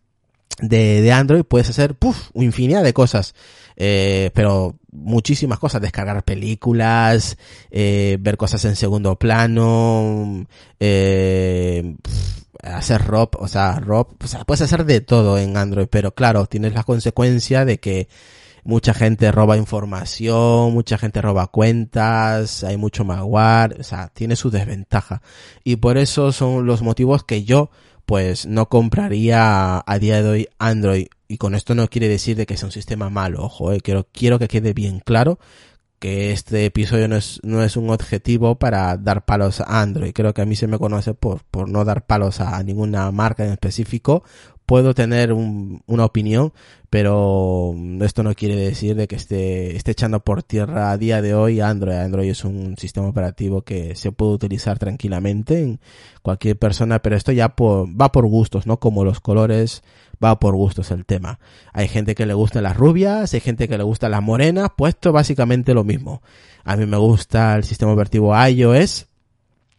de, 0.61 1.01
de 1.01 1.13
Android 1.13 1.43
puedes 1.43 1.71
hacer 1.71 1.95
puff, 1.95 2.31
infinidad 2.35 2.85
de 2.85 2.93
cosas. 2.93 3.35
Eh, 3.83 4.31
pero 4.35 4.77
muchísimas 4.93 5.59
cosas, 5.59 5.81
descargar 5.81 6.23
películas, 6.23 7.39
eh, 7.71 8.19
ver 8.21 8.37
cosas 8.37 8.63
en 8.67 8.77
segundo 8.77 9.19
plano, 9.19 10.47
eh, 10.79 11.97
hacer 12.63 13.01
ROP, 13.07 13.37
o 13.37 13.49
sea, 13.49 13.81
ROP, 13.81 14.23
o 14.23 14.27
sea, 14.27 14.45
puedes 14.45 14.61
hacer 14.61 14.85
de 14.85 15.01
todo 15.01 15.39
en 15.39 15.57
Android, 15.57 15.87
pero 15.91 16.15
claro, 16.15 16.45
tienes 16.45 16.75
la 16.75 16.85
consecuencia 16.85 17.65
de 17.65 17.81
que 17.81 18.09
mucha 18.65 18.93
gente 18.93 19.33
roba 19.33 19.57
información, 19.57 20.75
mucha 20.75 20.99
gente 20.99 21.23
roba 21.23 21.47
cuentas, 21.47 22.63
hay 22.63 22.77
mucho 22.77 23.03
malware, 23.07 23.81
o 23.81 23.83
sea, 23.83 24.09
tiene 24.09 24.37
su 24.37 24.51
desventaja. 24.51 25.23
Y 25.65 25.77
por 25.77 25.97
eso 25.97 26.33
son 26.33 26.67
los 26.67 26.83
motivos 26.83 27.25
que 27.25 27.45
yo, 27.45 27.71
pues, 28.11 28.45
no 28.45 28.69
compraría 28.69 29.85
a 29.87 29.99
día 30.01 30.21
de 30.21 30.29
hoy 30.29 30.49
Android 30.59 31.07
y 31.29 31.37
con 31.37 31.55
esto 31.55 31.77
no 31.77 31.87
quiere 31.87 32.09
decir 32.09 32.37
de 32.37 32.45
que 32.45 32.57
sea 32.57 32.67
un 32.67 32.73
sistema 32.73 33.09
malo, 33.09 33.45
ojo, 33.45 33.71
eh, 33.71 33.81
quiero, 33.81 34.09
quiero 34.11 34.41
que 34.41 34.49
quede 34.49 34.73
bien 34.73 34.99
claro 34.99 35.39
que 36.01 36.33
este 36.33 36.65
episodio 36.65 37.07
no 37.07 37.15
es, 37.15 37.39
no 37.45 37.63
es 37.63 37.77
un 37.77 37.89
objetivo 37.89 38.59
para 38.59 38.97
dar 38.97 39.27
palos 39.27 39.61
a 39.61 39.81
Android. 39.81 40.13
Creo 40.13 40.35
que 40.35 40.43
a 40.43 40.45
mí 40.45 40.57
se 40.57 40.67
me 40.67 40.77
conoce 40.77 41.15
por, 41.15 41.45
por 41.45 41.69
no 41.69 41.85
dar 41.85 42.05
palos 42.05 42.41
a 42.41 42.61
ninguna 42.65 43.13
marca 43.13 43.45
en 43.45 43.53
específico. 43.53 44.25
Puedo 44.71 44.95
tener 44.95 45.33
un, 45.33 45.83
una 45.89 46.05
opinión, 46.05 46.53
pero 46.91 47.75
esto 48.03 48.23
no 48.23 48.33
quiere 48.35 48.55
decir 48.55 48.95
de 48.95 49.09
que 49.09 49.17
esté, 49.17 49.75
esté 49.75 49.91
echando 49.91 50.21
por 50.21 50.45
tierra 50.45 50.93
a 50.93 50.97
día 50.97 51.21
de 51.21 51.35
hoy 51.35 51.59
Android. 51.61 51.97
Android 51.97 52.31
es 52.31 52.45
un 52.45 52.77
sistema 52.79 53.09
operativo 53.09 53.63
que 53.63 53.97
se 53.97 54.13
puede 54.13 54.31
utilizar 54.31 54.79
tranquilamente 54.79 55.61
en 55.61 55.81
cualquier 56.23 56.57
persona, 56.57 57.03
pero 57.03 57.17
esto 57.17 57.33
ya 57.33 57.49
por, 57.49 57.89
va 58.01 58.13
por 58.13 58.29
gustos, 58.29 58.69
¿no? 58.69 58.79
Como 58.79 59.05
los 59.05 59.19
colores, 59.19 59.83
va 60.23 60.39
por 60.39 60.55
gustos 60.55 60.93
el 60.93 61.05
tema. 61.05 61.41
Hay 61.73 61.89
gente 61.89 62.15
que 62.15 62.25
le 62.25 62.35
gustan 62.35 62.63
las 62.63 62.77
rubias, 62.77 63.35
hay 63.35 63.41
gente 63.41 63.67
que 63.67 63.77
le 63.77 63.83
gustan 63.83 64.13
las 64.13 64.23
morenas, 64.23 64.69
pues 64.77 64.95
esto 64.95 65.11
básicamente 65.11 65.75
lo 65.75 65.83
mismo. 65.83 66.23
A 66.63 66.77
mí 66.77 66.87
me 66.87 66.97
gusta 66.97 67.57
el 67.57 67.65
sistema 67.65 67.93
operativo 67.93 68.33
iOS 68.47 69.09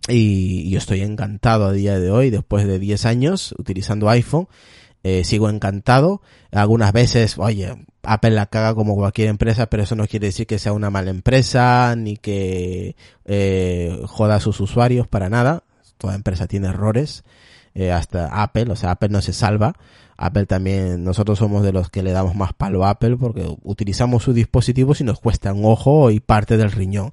y 0.09 0.69
yo 0.69 0.79
estoy 0.79 0.99
encantado 0.99 1.67
a 1.67 1.71
día 1.71 1.97
de 1.97 2.11
hoy, 2.11 2.29
después 2.29 2.67
de 2.67 2.77
10 2.77 3.05
años 3.05 3.55
utilizando 3.57 4.09
iPhone. 4.09 4.49
Eh, 5.03 5.23
sigo 5.23 5.49
encantado. 5.49 6.21
Algunas 6.51 6.93
veces, 6.93 7.37
oye, 7.37 7.75
Apple 8.03 8.31
la 8.31 8.45
caga 8.47 8.75
como 8.75 8.95
cualquier 8.95 9.29
empresa, 9.29 9.67
pero 9.67 9.83
eso 9.83 9.95
no 9.95 10.07
quiere 10.07 10.27
decir 10.27 10.47
que 10.47 10.59
sea 10.59 10.73
una 10.73 10.89
mala 10.89 11.09
empresa, 11.11 11.95
ni 11.95 12.17
que 12.17 12.95
eh, 13.25 13.99
joda 14.05 14.35
a 14.35 14.39
sus 14.39 14.59
usuarios 14.59 15.07
para 15.07 15.29
nada. 15.29 15.63
Toda 15.97 16.15
empresa 16.15 16.47
tiene 16.47 16.67
errores. 16.67 17.23
Eh, 17.73 17.91
hasta 17.91 18.41
Apple, 18.43 18.67
o 18.69 18.75
sea, 18.75 18.91
Apple 18.91 19.09
no 19.09 19.21
se 19.21 19.33
salva. 19.33 19.73
Apple 20.17 20.45
también, 20.45 21.03
nosotros 21.03 21.39
somos 21.39 21.63
de 21.63 21.71
los 21.71 21.89
que 21.89 22.03
le 22.03 22.11
damos 22.11 22.35
más 22.35 22.53
palo 22.53 22.85
a 22.85 22.91
Apple 22.91 23.17
porque 23.17 23.55
utilizamos 23.63 24.21
sus 24.21 24.35
dispositivos 24.35 25.01
y 25.01 25.03
nos 25.03 25.19
cuesta 25.19 25.51
un 25.51 25.65
ojo 25.65 26.11
y 26.11 26.19
parte 26.19 26.57
del 26.57 26.71
riñón. 26.71 27.07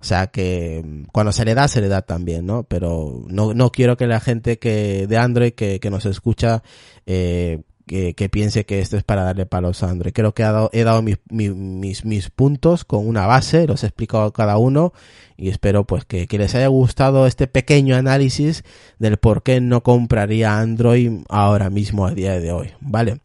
O 0.00 0.04
sea 0.04 0.26
que 0.26 0.82
mm, 0.84 1.04
cuando 1.12 1.32
se 1.32 1.44
le 1.44 1.54
da, 1.54 1.68
se 1.68 1.80
le 1.80 1.88
da 1.88 2.02
también, 2.02 2.44
¿no? 2.46 2.64
Pero 2.64 3.24
no, 3.28 3.54
no 3.54 3.72
quiero 3.72 3.96
que 3.96 4.06
la 4.06 4.20
gente 4.20 4.58
que 4.58 5.06
de 5.06 5.16
Android 5.16 5.52
que, 5.52 5.80
que 5.80 5.90
nos 5.90 6.04
escucha 6.06 6.62
eh, 7.06 7.62
que, 7.90 8.28
piense 8.28 8.64
que 8.64 8.78
esto 8.78 8.96
es 8.96 9.02
para 9.02 9.24
darle 9.24 9.46
palos 9.46 9.82
a 9.82 9.90
Android. 9.90 10.12
Creo 10.12 10.32
que 10.32 10.42
he 10.42 10.84
dado, 10.84 11.02
mis, 11.02 11.18
mis, 11.28 12.30
puntos 12.30 12.84
con 12.84 13.06
una 13.08 13.26
base, 13.26 13.66
los 13.66 13.82
he 13.82 13.88
explicado 13.88 14.32
cada 14.32 14.58
uno 14.58 14.92
y 15.36 15.48
espero 15.48 15.84
pues 15.84 16.04
que, 16.04 16.28
les 16.30 16.54
haya 16.54 16.68
gustado 16.68 17.26
este 17.26 17.48
pequeño 17.48 17.96
análisis 17.96 18.62
del 19.00 19.16
por 19.16 19.42
qué 19.42 19.60
no 19.60 19.82
compraría 19.82 20.60
Android 20.60 21.22
ahora 21.28 21.68
mismo 21.68 22.06
a 22.06 22.14
día 22.14 22.38
de 22.38 22.52
hoy, 22.52 22.70
¿vale? 22.80 23.18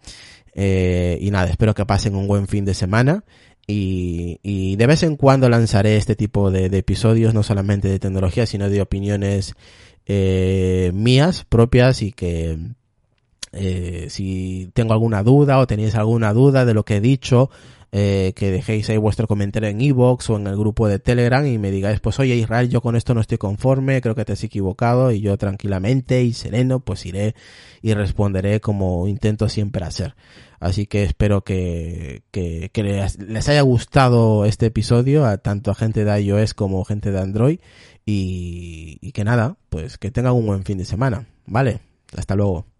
Eh, 0.56 1.20
y 1.22 1.30
nada, 1.30 1.48
espero 1.48 1.76
que 1.76 1.86
pasen 1.86 2.16
un 2.16 2.28
buen 2.28 2.48
fin 2.48 2.66
de 2.66 2.74
semana 2.74 3.24
y, 3.68 4.40
y 4.42 4.78
de 4.78 4.88
vez 4.88 5.04
en 5.04 5.16
cuando 5.16 5.48
lanzaré 5.48 5.96
este 5.98 6.16
tipo 6.16 6.50
de, 6.50 6.70
de, 6.70 6.80
episodios, 6.80 7.36
no 7.36 7.44
solamente 7.44 7.88
de 7.88 8.00
tecnología, 8.00 8.48
sino 8.48 8.68
de 8.68 8.82
opiniones 8.82 9.54
eh, 10.08 10.90
mías 10.96 11.46
propias 11.48 12.02
y 12.02 12.14
que 12.14 12.58
eh, 13.56 14.08
si 14.10 14.70
tengo 14.74 14.94
alguna 14.94 15.24
duda 15.24 15.60
o 15.60 15.68
tenéis 15.68 15.96
alguna 15.96 16.34
duda 16.34 16.66
de 16.66 16.74
lo 16.74 16.84
que 16.84 16.98
he 16.98 17.02
dicho, 17.02 17.50
eh, 17.92 18.34
que 18.36 18.52
dejéis 18.52 18.90
ahí 18.90 18.98
vuestro 18.98 19.26
comentario 19.26 19.70
en 19.70 19.80
iVoox 19.80 20.30
o 20.30 20.36
en 20.36 20.48
el 20.48 20.58
grupo 20.58 20.90
de 20.90 21.00
Telegram 21.00 21.46
y 21.46 21.58
me 21.58 21.72
digáis, 21.72 22.02
pues 22.02 22.20
oye 22.20 22.36
Israel, 22.36 22.70
yo 22.70 22.82
con 22.82 22.98
esto 22.98 23.14
no 23.14 23.22
estoy 23.22 23.38
conforme, 23.38 24.02
creo 24.02 24.16
que 24.16 24.26
te 24.26 24.34
has 24.34 24.44
equivocado 24.44 25.14
y 25.14 25.22
yo 25.22 25.38
tranquilamente 25.38 26.22
y 26.22 26.34
sereno 26.34 26.82
pues 26.82 27.06
iré 27.06 27.36
y 27.82 27.94
responderé 27.94 28.60
como 28.60 29.08
intento 29.08 29.48
siempre 29.48 29.86
hacer. 29.86 30.16
Así 30.60 30.88
que 30.88 31.04
espero 31.04 31.46
que, 31.46 32.24
que, 32.32 32.70
les 33.28 33.50
haya 33.50 33.62
gustado 33.62 34.46
este 34.46 34.66
episodio 34.66 35.26
a 35.26 35.38
tanto 35.38 35.72
a 35.72 35.76
gente 35.76 36.04
de 36.04 36.22
iOS 36.22 36.54
como 36.54 36.84
gente 36.84 37.12
de 37.12 37.22
Android 37.22 37.60
y 38.06 39.12
que 39.14 39.24
nada, 39.24 39.58
pues 39.70 39.98
que 39.98 40.12
tengan 40.12 40.34
un 40.34 40.46
buen 40.46 40.66
fin 40.66 40.78
de 40.78 40.86
semana. 40.86 41.28
Vale, 41.46 41.80
hasta 42.18 42.36
luego. 42.36 42.75